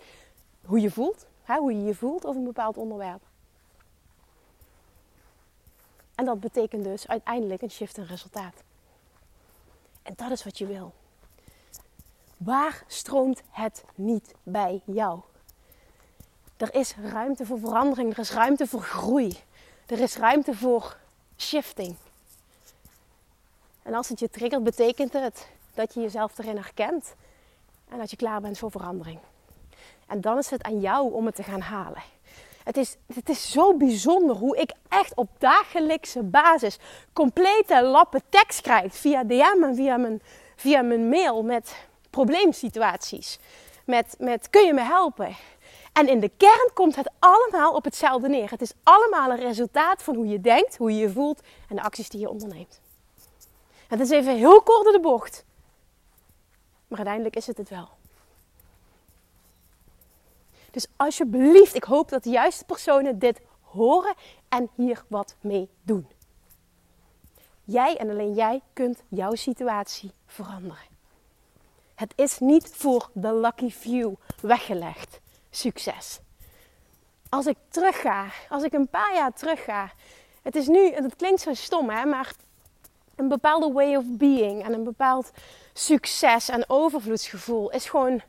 hoe 0.66 0.82
je 0.82 0.92
voelt, 0.92 1.28
hoe 1.46 1.74
je 1.74 1.84
je 1.84 1.96
voelt 1.96 2.26
over 2.26 2.40
een 2.40 2.48
bepaald 2.48 2.78
onderwerp. 2.78 3.29
En 6.20 6.26
dat 6.26 6.40
betekent 6.40 6.84
dus 6.84 7.08
uiteindelijk 7.08 7.62
een 7.62 7.72
shift 7.72 7.98
in 7.98 8.04
resultaat. 8.04 8.54
En 10.02 10.14
dat 10.16 10.32
is 10.32 10.44
wat 10.44 10.58
je 10.58 10.66
wil. 10.66 10.94
Waar 12.38 12.84
stroomt 12.88 13.42
het 13.50 13.84
niet 13.96 14.34
bij 14.44 14.82
jou? 14.86 15.20
Er 16.58 16.76
is 16.76 16.96
ruimte 16.96 17.46
voor 17.46 17.60
verandering, 17.60 18.12
er 18.12 18.20
is 18.20 18.32
ruimte 18.32 18.68
voor 18.68 18.82
groei. 18.82 19.38
Er 19.86 20.00
is 20.00 20.18
ruimte 20.18 20.56
voor 20.56 20.98
shifting. 21.38 21.96
En 23.84 23.94
als 23.94 24.10
het 24.10 24.20
je 24.20 24.30
triggert, 24.30 24.64
betekent 24.64 25.14
het 25.14 25.48
dat 25.74 25.94
je 25.94 26.02
jezelf 26.02 26.38
erin 26.38 26.56
herkent 26.56 27.14
en 27.90 27.98
dat 27.98 28.10
je 28.10 28.18
klaar 28.18 28.42
bent 28.42 28.58
voor 28.58 28.72
verandering. 28.72 29.20
En 30.08 30.22
dan 30.22 30.38
is 30.38 30.50
het 30.50 30.64
aan 30.64 30.80
jou 30.80 31.14
om 31.14 31.26
het 31.26 31.36
te 31.36 31.44
gaan 31.44 31.62
halen. 31.62 32.04
Het 32.70 32.78
is, 32.78 32.96
het 33.14 33.30
is 33.30 33.52
zo 33.52 33.78
bijzonder 33.78 34.36
hoe 34.36 34.58
ik 34.58 34.72
echt 34.90 35.16
op 35.16 35.30
dagelijkse 35.38 36.24
basis 36.24 36.78
complete 37.14 37.84
lappen 37.84 38.22
tekst 38.30 38.62
krijg 38.62 38.96
via 38.96 39.24
DM 39.24 39.64
en 39.64 39.76
via 39.76 39.98
mijn, 39.98 40.22
via 40.56 40.82
mijn 40.82 41.10
mail 41.10 41.44
met 41.44 41.88
probleemsituaties. 42.10 43.40
Met, 43.86 44.16
met 44.20 44.50
kun 44.50 44.66
je 44.66 44.74
me 44.74 44.82
helpen? 44.82 45.36
En 45.94 46.08
in 46.08 46.20
de 46.20 46.32
kern 46.38 46.70
komt 46.74 46.96
het 46.96 47.10
allemaal 47.20 47.74
op 47.74 47.84
hetzelfde 47.84 48.30
neer. 48.30 48.50
Het 48.50 48.62
is 48.62 48.74
allemaal 48.84 49.30
een 49.30 49.40
resultaat 49.40 50.04
van 50.04 50.16
hoe 50.16 50.28
je 50.28 50.42
denkt, 50.42 50.78
hoe 50.78 50.92
je 50.92 50.98
je 50.98 51.10
voelt 51.10 51.42
en 51.70 51.76
de 51.76 51.82
acties 51.82 52.10
die 52.10 52.20
je 52.20 52.30
onderneemt. 52.30 52.82
Het 53.88 54.00
is 54.00 54.10
even 54.10 54.36
heel 54.36 54.62
kort 54.62 54.84
door 54.84 54.94
de 54.94 55.00
bocht. 55.00 55.46
Maar 56.88 56.98
uiteindelijk 56.98 57.36
is 57.36 57.48
het 57.48 57.58
het 57.58 57.70
wel. 57.70 57.99
Dus 60.72 60.88
alsjeblieft, 60.96 61.76
ik 61.76 61.84
hoop 61.84 62.10
dat 62.10 62.24
de 62.24 62.30
juiste 62.30 62.66
personen 62.66 63.20
dit 63.20 63.42
horen 63.62 64.16
en 64.50 64.70
hier 64.76 65.04
wat 65.08 65.36
mee 65.42 65.70
doen. 65.84 66.08
Jij 67.64 67.98
en 67.98 68.10
alleen 68.10 68.34
jij 68.34 68.62
kunt 68.74 69.04
jouw 69.08 69.36
situatie 69.36 70.12
veranderen. 70.26 70.88
Het 71.96 72.14
is 72.16 72.40
niet 72.40 72.70
voor 72.76 73.10
de 73.14 73.34
lucky 73.34 73.70
few 73.70 74.14
weggelegd. 74.42 75.20
Succes. 75.50 76.20
Als 77.30 77.46
ik 77.46 77.58
terugga, 77.70 78.26
als 78.50 78.64
ik 78.64 78.74
een 78.74 78.88
paar 78.88 79.14
jaar 79.14 79.34
terugga. 79.34 79.92
Het 80.42 80.56
is 80.56 80.68
nu, 80.68 80.90
en 80.90 81.04
het 81.04 81.16
klinkt 81.16 81.42
zo 81.42 81.54
stom 81.54 81.90
hè, 81.90 82.06
maar 82.06 82.34
een 83.16 83.28
bepaalde 83.28 83.72
way 83.72 83.96
of 83.96 84.04
being 84.08 84.64
en 84.64 84.74
een 84.74 84.84
bepaald 84.84 85.32
succes 85.74 86.50
en 86.50 86.64
overvloedsgevoel 86.68 87.72
is 87.72 87.90
gewoon 87.90 88.22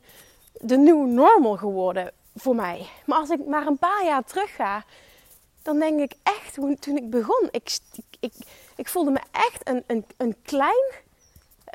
de 0.53 0.77
nieuwe 0.77 1.07
normal 1.07 1.57
geworden 1.57 2.11
voor 2.35 2.55
mij. 2.55 2.87
Maar 3.05 3.17
als 3.17 3.29
ik 3.29 3.45
maar 3.45 3.67
een 3.67 3.77
paar 3.77 4.05
jaar 4.05 4.23
terug 4.23 4.55
ga, 4.55 4.83
dan 5.61 5.79
denk 5.79 5.99
ik 5.99 6.13
echt, 6.23 6.53
toen 6.79 6.97
ik 6.97 7.09
begon, 7.09 7.47
ik, 7.51 7.77
ik, 8.19 8.33
ik 8.75 8.87
voelde 8.87 9.11
me 9.11 9.19
echt 9.31 9.67
een, 9.67 9.83
een, 9.87 10.05
een 10.17 10.35
klein, 10.41 10.91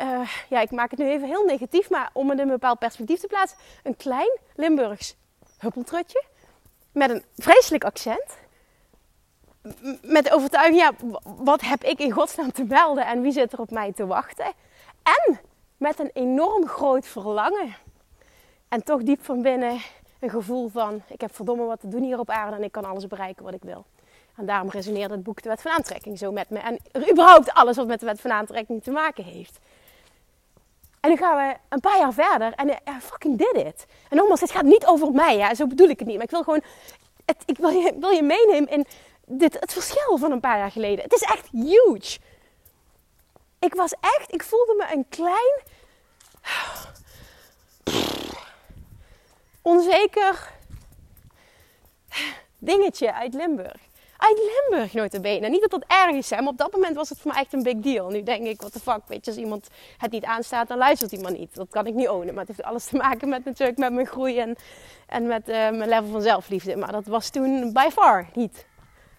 uh, 0.01 0.31
ja, 0.49 0.61
ik 0.61 0.71
maak 0.71 0.91
het 0.91 0.99
nu 0.99 1.09
even 1.09 1.29
heel 1.29 1.45
negatief, 1.45 1.91
maar 1.91 2.11
om 2.13 2.31
het 2.31 2.39
in 2.39 2.45
een 2.45 2.51
bepaald 2.51 2.79
perspectief 2.79 3.21
te 3.21 3.27
plaatsen, 3.27 3.59
een 3.83 3.97
klein 3.97 4.39
Limburgs 4.55 5.17
huppeltrutje 5.59 6.25
met 6.93 7.11
een 7.11 7.25
vreselijk 7.37 7.85
accent. 7.85 8.37
Met 10.03 10.25
de 10.25 10.33
overtuiging, 10.33 10.79
ja, 10.79 10.93
wat 11.23 11.61
heb 11.61 11.85
ik 11.85 11.99
in 11.99 12.11
godsnaam 12.11 12.53
te 12.53 12.65
melden 12.65 13.07
en 13.07 13.21
wie 13.21 13.33
zit 13.33 13.53
er 13.53 13.61
op 13.61 13.71
mij 13.71 13.93
te 13.93 14.07
wachten? 14.07 14.53
En 15.03 15.41
met 15.77 15.99
een 15.99 16.11
enorm 16.13 16.67
groot 16.67 17.07
verlangen. 17.07 17.77
En 18.69 18.85
toch 18.85 19.03
diep 19.03 19.25
van 19.25 19.43
binnen 19.43 19.81
een 20.21 20.31
gevoel 20.31 20.69
van: 20.69 21.03
ik 21.09 21.21
heb 21.21 21.35
verdomme 21.35 21.65
wat 21.65 21.81
te 21.81 21.89
doen 21.89 22.03
hier 22.03 22.19
op 22.19 22.31
aarde 22.31 22.57
en 22.57 22.63
ik 22.63 22.73
kan 22.73 22.85
alles 22.85 23.07
bereiken 23.07 23.45
wat 23.45 23.55
ik 23.55 23.63
wil. 23.63 23.85
En 24.37 24.47
daarom 24.47 24.71
resoneert 24.71 25.11
het 25.11 25.23
boek 25.23 25.43
De 25.43 25.49
Wet 25.49 25.63
van 25.63 25.71
Aantrekking 25.71 26.19
zo 26.19 26.33
met 26.33 26.51
me. 26.51 26.59
En 26.59 26.79
überhaupt 27.11 27.53
alles 27.53 27.77
wat 27.77 27.87
met 27.87 28.01
de 28.01 28.07
Wet 28.07 28.21
van 28.21 28.33
Aantrekking 28.33 28.83
te 28.83 28.91
maken 28.91 29.25
heeft. 29.25 29.59
En 31.01 31.11
nu 31.11 31.17
gaan 31.17 31.37
we 31.37 31.57
een 31.69 31.81
paar 31.81 31.99
jaar 31.99 32.13
verder 32.13 32.53
en 32.53 32.69
I 32.69 33.01
fucking 33.01 33.39
did 33.39 33.67
it. 33.67 33.87
En 34.09 34.17
nogmaals, 34.17 34.41
het 34.41 34.51
gaat 34.51 34.63
niet 34.63 34.87
over 34.87 35.13
mij, 35.13 35.37
ja, 35.37 35.55
zo 35.55 35.67
bedoel 35.67 35.89
ik 35.89 35.99
het 35.99 36.09
niet. 36.09 36.17
Maar 36.17 36.25
ik 36.25 36.31
wil 36.31 36.43
gewoon, 36.43 36.63
het, 37.25 37.43
ik 37.45 37.59
wil 37.59 37.71
je, 37.71 37.97
wil 38.01 38.11
je 38.11 38.23
meenemen 38.23 38.69
in 38.69 38.87
dit, 39.27 39.61
het 39.61 39.73
verschil 39.73 40.19
van 40.19 40.33
een 40.33 40.41
paar 40.41 40.59
jaar 40.59 40.71
geleden. 40.71 41.05
Het 41.05 41.13
is 41.13 41.23
echt 41.23 41.49
huge. 41.53 42.19
Ik 43.59 43.75
was 43.75 43.95
echt, 44.01 44.33
ik 44.33 44.43
voelde 44.43 44.75
me 44.77 44.95
een 44.95 45.07
klein 45.09 45.63
onzeker 49.67 50.53
dingetje 52.59 53.15
uit 53.15 53.35
Limburg. 53.35 53.81
Uit 54.17 54.39
Limburg 54.39 54.93
notabene. 54.93 55.49
Niet 55.49 55.61
dat 55.61 55.71
dat 55.71 55.85
erg 55.87 56.17
is, 56.17 56.31
hè, 56.31 56.41
maar 56.41 56.53
op 56.53 56.59
dat 56.59 56.73
moment 56.73 56.97
was 56.97 57.09
het 57.09 57.19
voor 57.19 57.33
mij 57.33 57.41
echt 57.41 57.53
een 57.53 57.63
big 57.63 57.77
deal. 57.77 58.11
Nu 58.11 58.23
denk 58.23 58.47
ik, 58.47 58.61
what 58.61 58.73
the 58.73 58.81
fuck, 58.81 59.01
weet 59.07 59.25
je, 59.25 59.31
als 59.31 59.41
iemand 59.41 59.69
het 59.99 60.11
niet 60.11 60.25
aanstaat, 60.25 60.69
dan 60.69 60.79
luistert 60.79 61.13
iemand 61.13 61.39
niet. 61.39 61.55
Dat 61.55 61.69
kan 61.71 61.87
ik 61.87 61.95
niet 61.95 62.09
ownen, 62.09 62.35
maar 62.35 62.45
het 62.47 62.57
heeft 62.57 62.69
alles 62.69 62.85
te 62.85 62.97
maken 62.97 63.29
met 63.29 63.45
natuurlijk 63.45 63.79
met 63.79 63.93
mijn 63.93 64.07
groei 64.07 64.39
en, 64.39 64.57
en 65.07 65.27
met 65.27 65.49
uh, 65.49 65.55
mijn 65.55 65.89
level 65.89 66.11
van 66.11 66.23
zelfliefde. 66.23 66.77
Maar 66.77 66.93
dat 66.93 67.07
was 67.07 67.31
toen 67.31 67.73
by 67.73 67.89
far 67.93 68.29
niet 68.35 68.67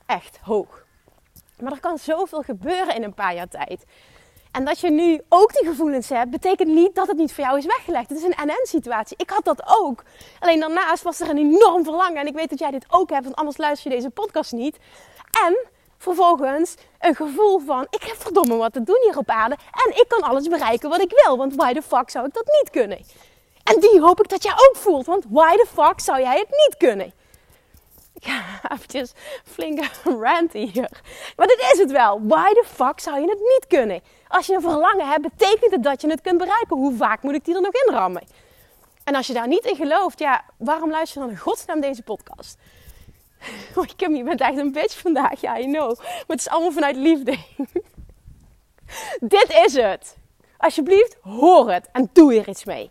echt 0.06 0.38
hoog. 0.42 0.86
Maar 1.60 1.72
er 1.72 1.80
kan 1.80 1.98
zoveel 1.98 2.42
gebeuren 2.42 2.96
in 2.96 3.04
een 3.04 3.14
paar 3.14 3.36
jaar 3.36 3.48
tijd. 3.48 3.86
En 4.52 4.66
dat 4.66 4.80
je 4.80 4.90
nu 4.90 5.22
ook 5.30 5.54
die 5.54 5.68
gevoelens 5.68 6.10
hebt, 6.10 6.30
betekent 6.32 6.70
niet 6.70 6.96
dat 6.96 7.08
het 7.08 7.18
niet 7.18 7.34
voor 7.34 7.44
jou 7.44 7.58
is 7.58 7.66
weggelegd. 7.66 8.10
Het 8.10 8.18
is 8.18 8.24
een 8.24 8.48
NN-situatie. 8.48 9.18
Ik 9.20 9.30
had 9.30 9.46
dat 9.46 9.64
ook. 9.66 10.04
Alleen 10.40 10.60
daarnaast 10.60 11.04
was 11.04 11.20
er 11.20 11.30
een 11.30 11.38
enorm 11.38 11.84
verlangen. 11.84 12.18
En 12.18 12.28
ik 12.28 12.36
weet 12.36 12.50
dat 12.50 12.60
jij 12.60 12.72
dit 12.72 12.86
ook 12.90 13.10
hebt, 13.10 13.24
want 13.24 13.36
anders 13.36 13.58
luister 13.58 13.92
je 13.92 13.98
deze 13.98 14.10
podcast 14.10 14.52
niet. 14.52 14.78
En 15.46 15.58
vervolgens 15.98 16.76
een 17.00 17.16
gevoel 17.16 17.60
van: 17.60 17.88
ik 17.90 18.04
heb 18.04 18.22
verdomme 18.22 18.56
wat 18.56 18.74
te 18.74 18.84
doen 18.84 19.02
hier 19.04 19.18
op 19.18 19.30
aarde. 19.30 19.58
En 19.86 19.90
ik 19.90 20.06
kan 20.08 20.22
alles 20.22 20.48
bereiken 20.48 20.90
wat 20.90 21.02
ik 21.02 21.22
wil. 21.24 21.38
Want 21.38 21.56
why 21.56 21.74
the 21.74 21.82
fuck 21.82 22.10
zou 22.10 22.26
ik 22.26 22.34
dat 22.34 22.46
niet 22.62 22.70
kunnen? 22.70 23.00
En 23.64 23.80
die 23.80 24.02
hoop 24.02 24.20
ik 24.20 24.30
dat 24.30 24.44
jij 24.44 24.52
ook 24.52 24.76
voelt. 24.76 25.06
Want 25.06 25.26
why 25.30 25.56
the 25.56 25.66
fuck 25.74 26.00
zou 26.00 26.22
jij 26.22 26.38
het 26.38 26.50
niet 26.50 26.78
kunnen? 26.78 27.14
Eventjes 28.74 29.14
flinke 29.44 29.88
rant 30.24 30.54
hier. 30.54 30.90
Maar 31.36 31.48
dit 31.48 31.70
is 31.74 31.80
het 31.80 31.92
wel. 31.92 32.20
Why 32.24 32.54
the 32.54 32.64
fuck 32.66 33.00
zou 33.00 33.20
je 33.20 33.30
het 33.30 33.40
niet 33.40 33.66
kunnen? 33.68 34.02
Als 34.28 34.46
je 34.46 34.54
een 34.54 34.62
verlangen 34.62 35.08
hebt, 35.08 35.22
betekent 35.22 35.72
het 35.72 35.84
dat 35.84 36.02
je 36.02 36.10
het 36.10 36.22
kunt 36.22 36.38
bereiken. 36.38 36.78
Hoe 36.78 36.96
vaak 36.96 37.22
moet 37.22 37.34
ik 37.34 37.46
die 37.46 37.56
er 37.56 37.62
nog 37.62 37.74
in 37.74 37.94
rammen? 37.94 38.24
En 39.04 39.16
als 39.16 39.28
je 39.28 39.34
daar 39.34 39.48
niet 39.48 39.66
in 39.66 39.76
gelooft, 39.76 40.20
ja, 40.20 40.44
waarom 40.58 40.90
luister 40.90 41.22
je 41.22 41.28
dan 41.28 41.36
in 41.36 41.42
godsnaam 41.42 41.82
deze 41.82 42.04
podcast? 42.04 42.58
Oh, 43.76 43.86
Kim, 43.96 44.16
je 44.16 44.24
bent 44.24 44.42
echt 44.42 44.58
een 44.58 44.72
bitch 44.72 45.00
vandaag. 45.00 45.42
Ja, 45.42 45.60
I 45.60 45.64
know. 45.64 45.98
Maar 45.98 46.24
het 46.28 46.40
is 46.40 46.50
allemaal 46.50 46.72
vanuit 46.72 46.96
liefde. 46.96 47.38
Dit 49.20 49.62
is 49.66 49.74
het. 49.74 50.18
Alsjeblieft, 50.58 51.18
hoor 51.22 51.72
het 51.72 51.90
en 51.92 52.10
doe 52.14 52.36
er 52.40 52.50
iets 52.50 52.66
mee. 52.66 52.90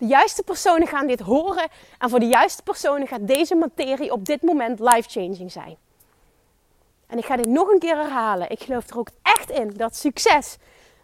De 0.00 0.06
juiste 0.06 0.42
personen 0.42 0.86
gaan 0.86 1.06
dit 1.06 1.20
horen 1.20 1.68
en 1.98 2.10
voor 2.10 2.20
de 2.20 2.26
juiste 2.26 2.62
personen 2.62 3.06
gaat 3.06 3.26
deze 3.26 3.54
materie 3.54 4.12
op 4.12 4.24
dit 4.24 4.42
moment 4.42 4.78
life-changing 4.78 5.52
zijn. 5.52 5.76
En 7.06 7.18
ik 7.18 7.24
ga 7.24 7.36
dit 7.36 7.46
nog 7.46 7.68
een 7.68 7.78
keer 7.78 7.96
herhalen. 7.96 8.50
Ik 8.50 8.60
geloof 8.60 8.90
er 8.90 8.98
ook 8.98 9.10
echt 9.22 9.50
in 9.50 9.70
dat 9.76 9.96
succes 9.96 10.56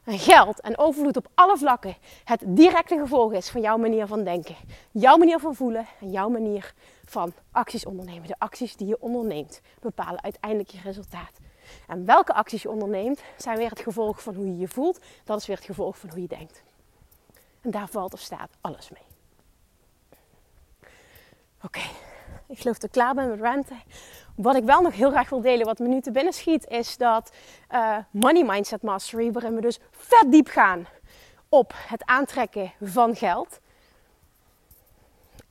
en 0.04 0.18
geld 0.18 0.60
en 0.60 0.78
overvloed 0.78 1.16
op 1.16 1.28
alle 1.34 1.56
vlakken 1.56 1.96
het 2.24 2.42
directe 2.46 2.98
gevolg 2.98 3.32
is 3.32 3.48
van 3.48 3.60
jouw 3.60 3.76
manier 3.76 4.06
van 4.06 4.24
denken. 4.24 4.56
Jouw 4.90 5.16
manier 5.16 5.38
van 5.38 5.54
voelen 5.54 5.86
en 6.00 6.10
jouw 6.10 6.28
manier 6.28 6.74
van 7.04 7.32
acties 7.52 7.86
ondernemen. 7.86 8.28
De 8.28 8.38
acties 8.38 8.76
die 8.76 8.86
je 8.86 9.00
onderneemt 9.00 9.60
bepalen 9.80 10.22
uiteindelijk 10.22 10.70
je 10.70 10.80
resultaat. 10.82 11.38
En 11.86 12.04
welke 12.04 12.34
acties 12.34 12.62
je 12.62 12.70
onderneemt 12.70 13.22
zijn 13.36 13.58
weer 13.58 13.70
het 13.70 13.80
gevolg 13.80 14.22
van 14.22 14.34
hoe 14.34 14.46
je 14.46 14.56
je 14.56 14.68
voelt. 14.68 15.00
Dat 15.24 15.40
is 15.40 15.46
weer 15.46 15.56
het 15.56 15.64
gevolg 15.64 15.98
van 15.98 16.10
hoe 16.10 16.20
je 16.20 16.28
denkt. 16.28 16.62
En 17.66 17.72
daar 17.72 17.88
valt 17.88 18.12
of 18.12 18.20
staat 18.20 18.50
alles 18.60 18.90
mee. 18.90 19.02
Oké, 21.62 21.80
ik 22.48 22.58
geloof 22.58 22.74
dat 22.74 22.84
ik 22.84 22.90
klaar 22.90 23.14
ben 23.14 23.28
met 23.28 23.40
ranten. 23.40 23.80
Wat 24.36 24.56
ik 24.56 24.64
wel 24.64 24.80
nog 24.80 24.94
heel 24.94 25.10
graag 25.10 25.28
wil 25.28 25.40
delen, 25.40 25.66
wat 25.66 25.78
me 25.78 25.88
nu 25.88 26.00
te 26.00 26.10
binnen 26.10 26.32
schiet, 26.32 26.66
is 26.66 26.96
dat 26.96 27.32
uh, 27.70 27.96
Money 28.10 28.44
Mindset 28.44 28.82
Mastery, 28.82 29.32
waarin 29.32 29.54
we 29.54 29.60
dus 29.60 29.78
vet 29.90 30.32
diep 30.32 30.48
gaan 30.48 30.86
op 31.48 31.72
het 31.76 32.04
aantrekken 32.04 32.72
van 32.80 33.16
geld. 33.16 33.60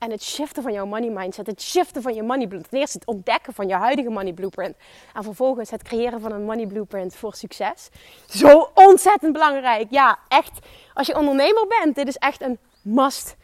En 0.06 0.12
het 0.12 0.22
shiften 0.22 0.62
van 0.62 0.72
jouw 0.72 0.86
money 0.86 1.10
mindset, 1.10 1.46
het 1.46 1.62
shiften 1.62 2.02
van 2.02 2.14
je 2.14 2.22
money 2.22 2.46
blueprint. 2.46 2.70
Ten 2.70 2.78
eerste 2.78 2.98
het 2.98 3.06
ontdekken 3.06 3.54
van 3.54 3.68
je 3.68 3.74
huidige 3.74 4.10
money 4.10 4.32
blueprint. 4.32 4.76
En 5.14 5.22
vervolgens 5.22 5.70
het 5.70 5.82
creëren 5.82 6.20
van 6.20 6.32
een 6.32 6.44
money 6.44 6.66
blueprint 6.66 7.14
voor 7.14 7.34
succes. 7.34 7.88
Zo 8.26 8.70
ontzettend 8.74 9.32
belangrijk. 9.32 9.86
Ja, 9.90 10.18
echt. 10.28 10.58
Als 10.94 11.06
je 11.06 11.16
ondernemer 11.16 11.66
bent, 11.66 11.94
dit 11.94 12.08
is 12.08 12.16
echt 12.16 12.42
een 12.42 12.58
must, 12.82 13.36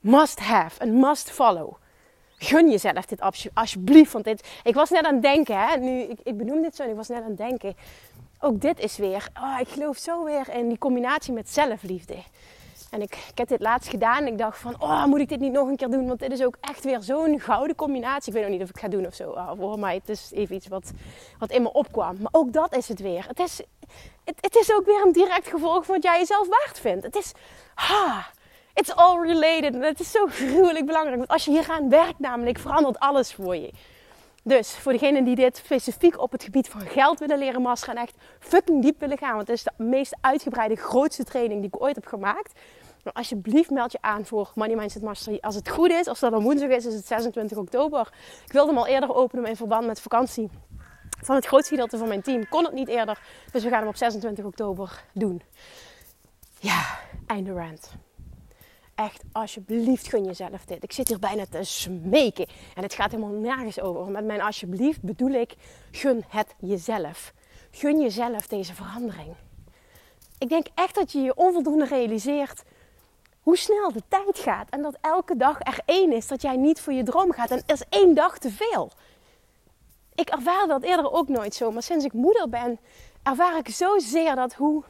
must 0.00 0.40
have, 0.40 0.82
een 0.82 1.00
must 1.00 1.30
follow 1.30 1.72
gun 2.38 2.70
jezelf 2.70 3.06
dit 3.06 3.20
alsjeblieft. 3.54 4.12
Want 4.12 4.24
dit, 4.24 4.48
ik 4.64 4.74
was 4.74 4.90
net 4.90 5.04
aan 5.04 5.14
het 5.14 5.22
denken, 5.22 5.68
hè, 5.68 5.76
nu, 5.76 6.00
ik, 6.00 6.18
ik 6.22 6.36
benoem 6.36 6.62
dit 6.62 6.76
zo 6.76 6.82
ik 6.82 6.96
was 6.96 7.08
net 7.08 7.22
aan 7.22 7.28
het 7.28 7.36
denken. 7.36 7.76
Ook 8.40 8.60
dit 8.60 8.78
is 8.78 8.96
weer, 8.96 9.28
oh, 9.40 9.56
ik 9.60 9.68
geloof 9.68 9.96
zo 9.96 10.24
weer 10.24 10.48
in 10.54 10.68
die 10.68 10.78
combinatie 10.78 11.32
met 11.32 11.50
zelfliefde. 11.50 12.16
En 12.90 13.02
ik, 13.02 13.14
ik 13.30 13.38
heb 13.38 13.48
dit 13.48 13.60
laatst 13.60 13.88
gedaan 13.88 14.18
en 14.18 14.26
ik 14.26 14.38
dacht 14.38 14.58
van, 14.58 14.82
oh, 14.82 15.04
moet 15.04 15.20
ik 15.20 15.28
dit 15.28 15.40
niet 15.40 15.52
nog 15.52 15.68
een 15.68 15.76
keer 15.76 15.90
doen? 15.90 16.06
Want 16.06 16.18
dit 16.18 16.32
is 16.32 16.44
ook 16.44 16.56
echt 16.60 16.84
weer 16.84 17.02
zo'n 17.02 17.40
gouden 17.40 17.76
combinatie. 17.76 18.28
Ik 18.28 18.32
weet 18.32 18.42
nog 18.42 18.52
niet 18.52 18.62
of 18.62 18.68
ik 18.68 18.78
ga 18.78 18.88
doen 18.88 19.06
of 19.06 19.14
zo. 19.14 19.30
Oh, 19.30 19.50
voor 19.58 19.78
mij, 19.78 19.94
het 19.94 20.08
is 20.08 20.30
even 20.34 20.54
iets 20.54 20.68
wat, 20.68 20.90
wat 21.38 21.50
in 21.50 21.62
me 21.62 21.72
opkwam. 21.72 22.16
Maar 22.20 22.32
ook 22.32 22.52
dat 22.52 22.76
is 22.76 22.88
het 22.88 23.00
weer. 23.00 23.24
Het 23.28 23.38
is, 23.38 23.60
het, 24.24 24.36
het 24.40 24.56
is 24.56 24.74
ook 24.74 24.84
weer 24.84 25.02
een 25.06 25.12
direct 25.12 25.48
gevolg 25.48 25.84
van 25.84 25.94
wat 25.94 26.04
jij 26.04 26.18
jezelf 26.18 26.48
waard 26.48 26.80
vindt. 26.80 27.04
Het 27.04 27.16
is, 27.16 27.32
ha, 27.74 28.26
It's 28.78 28.90
all 28.90 29.20
related. 29.20 29.74
Het 29.74 30.00
is 30.00 30.10
zo 30.10 30.26
gruwelijk 30.26 30.86
belangrijk. 30.86 31.16
Want 31.16 31.30
als 31.30 31.44
je 31.44 31.50
hier 31.50 31.70
aan 31.70 31.88
werkt 31.88 32.18
namelijk, 32.18 32.58
verandert 32.58 32.98
alles 32.98 33.34
voor 33.34 33.56
je. 33.56 33.70
Dus 34.48 34.70
voor 34.70 34.92
degenen 34.92 35.24
die 35.24 35.34
dit 35.34 35.56
specifiek 35.56 36.20
op 36.20 36.32
het 36.32 36.42
gebied 36.42 36.68
van 36.68 36.80
geld 36.80 37.18
willen 37.18 37.38
leren 37.38 37.62
masteren 37.62 37.96
en 37.96 38.02
echt 38.02 38.16
fucking 38.38 38.82
diep 38.82 39.00
willen 39.00 39.18
gaan. 39.18 39.34
Want 39.36 39.48
het 39.48 39.56
is 39.56 39.62
de 39.62 39.72
meest 39.76 40.16
uitgebreide, 40.20 40.76
grootste 40.76 41.24
training 41.24 41.60
die 41.60 41.70
ik 41.74 41.82
ooit 41.82 41.94
heb 41.94 42.06
gemaakt. 42.06 42.60
Maar 43.04 43.12
alsjeblieft 43.12 43.70
meld 43.70 43.92
je 43.92 43.98
aan 44.00 44.26
voor 44.26 44.50
Money 44.54 44.76
Mindset 44.76 45.02
Mastery. 45.02 45.38
Als 45.40 45.54
het 45.54 45.68
goed 45.68 45.90
is, 45.90 46.06
als 46.06 46.20
dat 46.20 46.30
dan 46.30 46.42
woensdag 46.42 46.68
is, 46.68 46.86
is 46.86 46.94
het 46.94 47.06
26 47.06 47.58
oktober. 47.58 48.12
Ik 48.46 48.52
wilde 48.52 48.68
hem 48.68 48.78
al 48.78 48.86
eerder 48.86 49.14
openen, 49.14 49.44
in 49.44 49.56
verband 49.56 49.86
met 49.86 50.00
vakantie 50.00 50.50
van 51.22 51.34
het 51.34 51.46
grootste 51.46 51.70
gedeelte 51.70 51.98
van 51.98 52.08
mijn 52.08 52.22
team 52.22 52.48
kon 52.48 52.64
het 52.64 52.74
niet 52.74 52.88
eerder. 52.88 53.20
Dus 53.52 53.62
we 53.62 53.68
gaan 53.68 53.78
hem 53.78 53.88
op 53.88 53.96
26 53.96 54.44
oktober 54.44 55.04
doen. 55.12 55.42
Ja, 56.58 56.98
einde 57.26 57.52
rant. 57.52 57.90
Echt, 58.98 59.22
alsjeblieft 59.32 60.08
gun 60.08 60.24
jezelf 60.24 60.64
dit. 60.64 60.82
Ik 60.82 60.92
zit 60.92 61.08
hier 61.08 61.18
bijna 61.18 61.46
te 61.50 61.62
smeken. 61.62 62.46
En 62.74 62.82
het 62.82 62.94
gaat 62.94 63.10
helemaal 63.10 63.40
nergens 63.40 63.80
over. 63.80 64.12
Met 64.12 64.24
mijn 64.24 64.40
alsjeblieft 64.40 65.02
bedoel 65.02 65.30
ik, 65.30 65.54
gun 65.90 66.24
het 66.28 66.54
jezelf. 66.58 67.32
Gun 67.70 68.00
jezelf 68.00 68.46
deze 68.46 68.74
verandering. 68.74 69.34
Ik 70.38 70.48
denk 70.48 70.66
echt 70.74 70.94
dat 70.94 71.12
je 71.12 71.20
je 71.20 71.36
onvoldoende 71.36 71.84
realiseert 71.84 72.62
hoe 73.42 73.56
snel 73.56 73.92
de 73.92 74.02
tijd 74.08 74.38
gaat. 74.38 74.68
En 74.70 74.82
dat 74.82 74.98
elke 75.00 75.36
dag 75.36 75.58
er 75.60 75.80
één 75.84 76.12
is 76.12 76.26
dat 76.26 76.42
jij 76.42 76.56
niet 76.56 76.80
voor 76.80 76.92
je 76.92 77.02
droom 77.02 77.32
gaat. 77.32 77.50
En 77.50 77.62
is 77.66 77.82
één 77.88 78.14
dag 78.14 78.38
te 78.38 78.50
veel. 78.50 78.90
Ik 80.14 80.28
ervaar 80.28 80.66
dat 80.66 80.82
eerder 80.82 81.12
ook 81.12 81.28
nooit 81.28 81.54
zo. 81.54 81.70
Maar 81.70 81.82
sinds 81.82 82.04
ik 82.04 82.12
moeder 82.12 82.48
ben, 82.48 82.78
ervaar 83.22 83.56
ik 83.58 83.68
zozeer 83.68 84.34
dat, 84.34 84.54
hoe, 84.54 84.82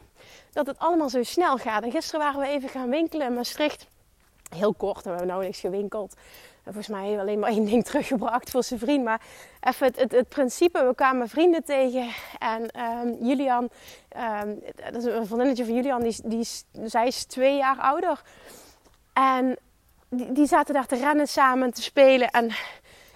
dat 0.53 0.67
het 0.67 0.79
allemaal 0.79 1.09
zo 1.09 1.23
snel 1.23 1.57
gaat. 1.57 1.83
En 1.83 1.91
gisteren 1.91 2.21
waren 2.21 2.41
we 2.41 2.47
even 2.47 2.69
gaan 2.69 2.91
winkelen 2.91 3.27
in 3.27 3.35
Maastricht. 3.35 3.87
Heel 4.49 4.75
kort, 4.75 5.05
we 5.05 5.11
hebben 5.11 5.39
niks 5.39 5.61
gewinkeld. 5.61 6.15
En 6.69 6.75
volgens 6.75 6.89
mij 6.89 7.07
heeft 7.07 7.21
alleen 7.21 7.39
maar 7.39 7.51
één 7.51 7.65
ding 7.65 7.85
teruggebracht 7.91 8.51
voor 8.51 8.63
zijn 8.63 8.81
vriend. 8.81 9.05
Maar 9.05 9.21
even 9.61 9.87
het, 9.87 9.97
het, 9.97 10.13
het 10.13 10.29
principe, 10.29 10.87
we 10.87 10.95
kwamen 10.95 11.29
vrienden 11.29 11.65
tegen. 11.65 12.09
En 12.39 12.81
um, 12.81 13.27
Julian, 13.27 13.69
um, 14.43 14.61
dat 14.93 14.95
is 14.95 15.05
een 15.05 15.27
vriendinnetje 15.27 15.65
van 15.65 15.75
Julian, 15.75 16.03
die, 16.03 16.17
die, 16.25 16.49
zij 16.85 17.07
is 17.07 17.25
twee 17.25 17.57
jaar 17.57 17.79
ouder. 17.81 18.23
En 19.13 19.57
die, 20.09 20.33
die 20.33 20.47
zaten 20.47 20.75
daar 20.75 20.87
te 20.87 20.97
rennen 20.97 21.29
samen, 21.29 21.73
te 21.73 21.83
spelen. 21.83 22.31
En 22.31 22.51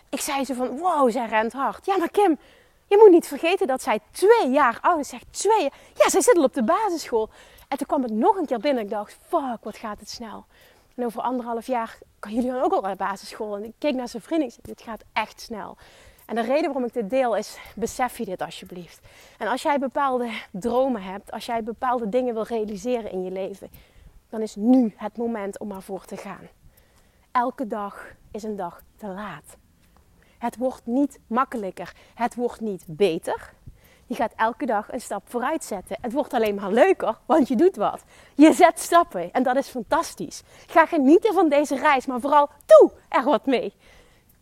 ik 0.09 0.21
zei 0.21 0.45
ze 0.45 0.55
van, 0.55 0.79
wow, 0.79 1.11
zij 1.11 1.27
rent 1.27 1.53
hard. 1.53 1.87
Ja, 1.87 1.97
maar 1.97 2.11
Kim, 2.11 2.39
je 2.87 2.97
moet 2.99 3.11
niet 3.11 3.27
vergeten 3.27 3.67
dat 3.67 3.83
zij 3.83 4.01
twee 4.11 4.51
jaar 4.51 4.79
oud 4.81 4.99
is. 4.99 5.09
Zegt 5.09 5.27
twee 5.31 5.71
Ja, 5.95 6.09
zij 6.09 6.21
zit 6.21 6.37
al 6.37 6.45
op 6.45 6.55
de 6.55 6.65
basisschool. 6.65 7.29
En 7.69 7.79
toen 7.79 7.87
kwam 7.87 8.03
het 8.03 8.13
nog 8.13 8.37
een 8.37 8.47
keer 8.47 8.59
binnen. 8.59 8.83
Ik 8.83 8.91
dacht, 8.91 9.19
fuck, 9.29 9.59
wat 9.63 9.77
gaat 9.77 10.01
het 10.01 10.11
snel. 10.11 10.45
En 10.97 11.05
over 11.05 11.23
anderhalf 11.23 11.67
jaar 11.67 11.99
kan 12.19 12.33
jullie 12.33 12.51
dan 12.51 12.63
ook 12.63 12.73
al 12.73 12.81
naar 12.81 12.91
de 12.91 13.05
basisschool. 13.05 13.57
En 13.57 13.65
ik 13.65 13.75
keek 13.79 13.95
naar 13.95 14.09
zijn 14.09 14.23
vriend 14.23 14.43
en 14.43 14.51
zei, 14.51 14.63
dit 14.63 14.83
gaat 14.83 15.05
echt 15.13 15.41
snel. 15.41 15.77
En 16.27 16.35
de 16.35 16.41
reden 16.41 16.65
waarom 16.65 16.85
ik 16.85 16.93
dit 16.93 17.11
deel 17.11 17.37
is, 17.37 17.59
besef 17.77 18.19
je 18.19 18.25
dit 18.25 18.43
alsjeblieft. 18.43 19.01
En 19.39 19.49
als 19.49 19.63
jij 19.63 19.79
bepaalde 19.79 20.31
dromen 20.51 21.03
hebt, 21.03 21.33
als 21.33 21.47
jij 21.47 21.63
bepaalde 21.63 22.09
dingen 22.09 22.35
wil 22.35 22.43
realiseren 22.43 23.11
in 23.11 23.25
je 23.25 23.31
leven, 23.31 23.71
dan 24.29 24.41
is 24.41 24.55
nu 24.55 24.95
het 24.97 25.17
moment 25.17 25.59
om 25.59 25.73
ervoor 25.73 26.05
te 26.05 26.17
gaan. 26.17 26.49
Elke 27.33 27.67
dag 27.67 28.07
is 28.31 28.43
een 28.43 28.57
dag 28.57 28.83
te 28.97 29.07
laat. 29.07 29.57
Het 30.39 30.57
wordt 30.57 30.87
niet 30.87 31.19
makkelijker. 31.27 31.93
Het 32.15 32.35
wordt 32.35 32.61
niet 32.61 32.85
beter. 32.87 33.53
Je 34.13 34.19
gaat 34.19 34.33
elke 34.37 34.67
dag 34.67 34.93
een 34.93 35.01
stap 35.01 35.23
vooruit 35.29 35.65
zetten. 35.65 35.97
Het 36.01 36.13
wordt 36.13 36.33
alleen 36.33 36.55
maar 36.55 36.73
leuker, 36.73 37.19
want 37.27 37.49
je 37.49 37.57
doet 37.57 37.77
wat. 37.77 38.03
Je 38.35 38.53
zet 38.53 38.81
stappen 38.81 39.33
en 39.33 39.43
dat 39.43 39.57
is 39.57 39.69
fantastisch. 39.69 40.43
Ga 40.67 40.87
genieten 40.87 41.35
van 41.35 41.49
deze 41.49 41.77
reis, 41.77 42.07
maar 42.07 42.21
vooral 42.21 42.51
doe 42.67 42.91
er 43.09 43.25
wat 43.25 43.47
mee. 43.47 43.75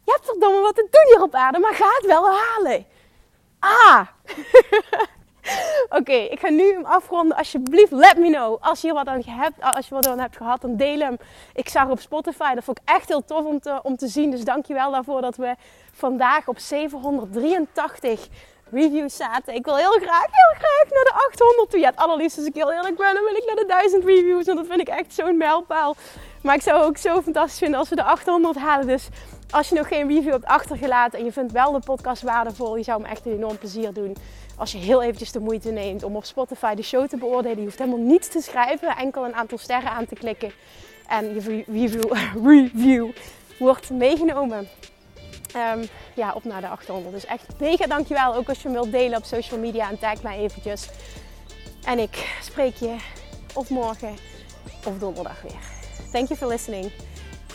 Je 0.05 0.13
hebt 0.13 0.25
verdomme 0.25 0.61
wat 0.61 0.75
te 0.75 0.87
doen 0.91 1.15
hier 1.15 1.23
op 1.23 1.35
aarde, 1.35 1.59
maar 1.59 1.75
ga 1.75 1.85
het 1.97 2.07
wel 2.07 2.31
halen. 2.31 2.87
Ah! 3.59 4.07
Oké, 5.99 6.13
ik 6.13 6.41
ga 6.41 6.49
nu 6.49 6.73
hem 6.73 6.85
afronden. 6.85 7.37
Alsjeblieft, 7.37 7.93
let 7.93 8.19
me 8.19 8.31
know. 8.31 8.59
Als 8.61 8.81
je 8.81 8.93
wat 8.93 9.07
aan 9.07 9.23
hebt, 9.25 9.61
als 9.61 9.89
je 9.89 9.95
wat 9.95 10.09
aan 10.09 10.19
hebt 10.19 10.37
gehad, 10.37 10.61
dan 10.61 10.77
deel 10.77 10.99
hem. 10.99 11.17
Ik 11.55 11.69
zag 11.69 11.89
op 11.89 12.01
Spotify, 12.01 12.55
dat 12.55 12.65
vond 12.65 12.79
ik 12.79 12.89
echt 12.89 13.09
heel 13.09 13.25
tof 13.25 13.45
om 13.45 13.61
te, 13.61 13.81
om 13.83 13.97
te 13.97 14.09
zien. 14.09 14.31
Dus 14.31 14.45
dankjewel 14.45 14.91
daarvoor 14.91 15.21
dat 15.21 15.37
we 15.37 15.55
vandaag 15.93 16.49
op 16.49 16.59
783 16.59 18.29
reviews 18.73 19.17
zaten. 19.17 19.55
Ik 19.55 19.65
wil 19.65 19.77
heel 19.77 19.99
graag, 20.01 20.27
heel 20.31 20.55
graag 20.59 20.85
naar 20.91 21.05
de 21.05 21.13
800 21.29 21.71
toe. 21.71 21.81
Ja, 21.81 21.89
het 21.91 21.99
allerliefst 21.99 22.37
als 22.37 22.47
ik 22.47 22.55
heel 22.55 22.73
eerlijk 22.73 22.97
ben, 22.97 23.15
dan 23.15 23.25
wil 23.25 23.35
ik 23.35 23.45
naar 23.47 23.57
de 23.57 23.67
1000 23.67 24.05
reviews. 24.05 24.47
En 24.47 24.57
dat 24.57 24.67
vind 24.67 24.81
ik 24.81 24.89
echt 24.89 25.15
zo'n 25.15 25.37
mijlpaal. 25.37 25.97
Maar 26.43 26.55
ik 26.55 26.63
zou 26.63 26.83
ook 26.83 26.97
zo 26.97 27.23
fantastisch 27.23 27.59
vinden 27.59 27.79
als 27.79 27.89
we 27.89 27.97
de 27.97 28.03
800 28.03 28.57
halen. 28.57 28.87
Dus 28.87 29.09
als 29.51 29.69
je 29.69 29.75
nog 29.75 29.89
geen 29.89 30.09
review 30.09 30.33
hebt 30.33 30.45
achtergelaten 30.45 31.19
en 31.19 31.25
je 31.25 31.33
vindt 31.33 31.53
wel 31.53 31.73
de 31.73 31.81
podcast 31.85 32.23
waardevol, 32.23 32.77
je 32.77 32.83
zou 32.83 33.03
me 33.03 33.09
echt 33.09 33.27
een 33.27 33.33
enorm 33.33 33.59
plezier 33.59 33.93
doen 33.93 34.17
als 34.57 34.73
je 34.73 34.79
heel 34.79 35.03
eventjes 35.03 35.33
de 35.33 35.41
moeite 35.41 35.71
neemt 35.71 36.03
om 36.03 36.17
op 36.17 36.25
Spotify 36.25 36.75
de 36.75 36.83
show 36.83 37.09
te 37.09 37.17
beoordelen. 37.17 37.57
Je 37.57 37.65
hoeft 37.65 37.79
helemaal 37.79 38.05
niets 38.07 38.29
te 38.29 38.41
schrijven, 38.41 38.97
enkel 38.97 39.25
een 39.25 39.35
aantal 39.35 39.59
sterren 39.59 39.91
aan 39.91 40.07
te 40.07 40.15
klikken. 40.15 40.53
En 41.09 41.35
je 41.35 41.65
review 42.45 43.11
wordt 43.59 43.91
meegenomen. 43.91 44.69
Um, 45.57 45.89
ja, 46.15 46.33
op 46.33 46.45
naar 46.45 46.61
de 46.61 46.69
800. 46.69 47.15
Dus 47.15 47.27
echt 47.27 47.47
mega 47.59 47.87
dankjewel. 47.87 48.35
Ook 48.35 48.49
als 48.49 48.57
je 48.57 48.63
hem 48.63 48.73
wilt 48.73 48.93
delen 48.93 49.19
op 49.19 49.25
social 49.25 49.61
media 49.61 49.89
en 49.89 49.99
tag 49.99 50.23
mij 50.23 50.39
eventjes. 50.39 50.89
En 51.85 51.99
ik 51.99 52.39
spreek 52.43 52.77
je 52.77 52.97
of 53.55 53.69
morgen 53.69 54.17
of 54.85 54.99
donderdag 54.99 55.43
weer. 55.43 55.61
Thank 56.13 56.29
you 56.29 56.39
for 56.39 56.49
listening. 56.49 56.93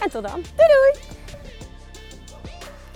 En 0.02 0.10
tot 0.10 0.24
dan. 0.24 0.44
Doei 0.56 0.68
doei! 0.68 1.16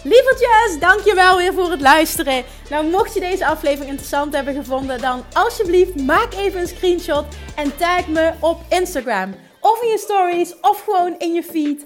Lievertjes, 0.03 0.79
dankjewel 0.79 1.37
weer 1.37 1.53
voor 1.53 1.71
het 1.71 1.81
luisteren. 1.81 2.43
Nou, 2.69 2.89
mocht 2.89 3.13
je 3.13 3.19
deze 3.19 3.45
aflevering 3.45 3.89
interessant 3.89 4.35
hebben 4.35 4.53
gevonden, 4.53 5.01
dan 5.01 5.23
alsjeblieft 5.33 5.95
maak 5.95 6.33
even 6.33 6.59
een 6.59 6.67
screenshot 6.67 7.25
en 7.55 7.77
tag 7.77 8.07
me 8.07 8.33
op 8.39 8.61
Instagram. 8.69 9.35
Of 9.59 9.81
in 9.81 9.89
je 9.89 9.97
stories, 9.97 10.59
of 10.61 10.83
gewoon 10.83 11.15
in 11.17 11.33
je 11.33 11.43
feed. 11.43 11.85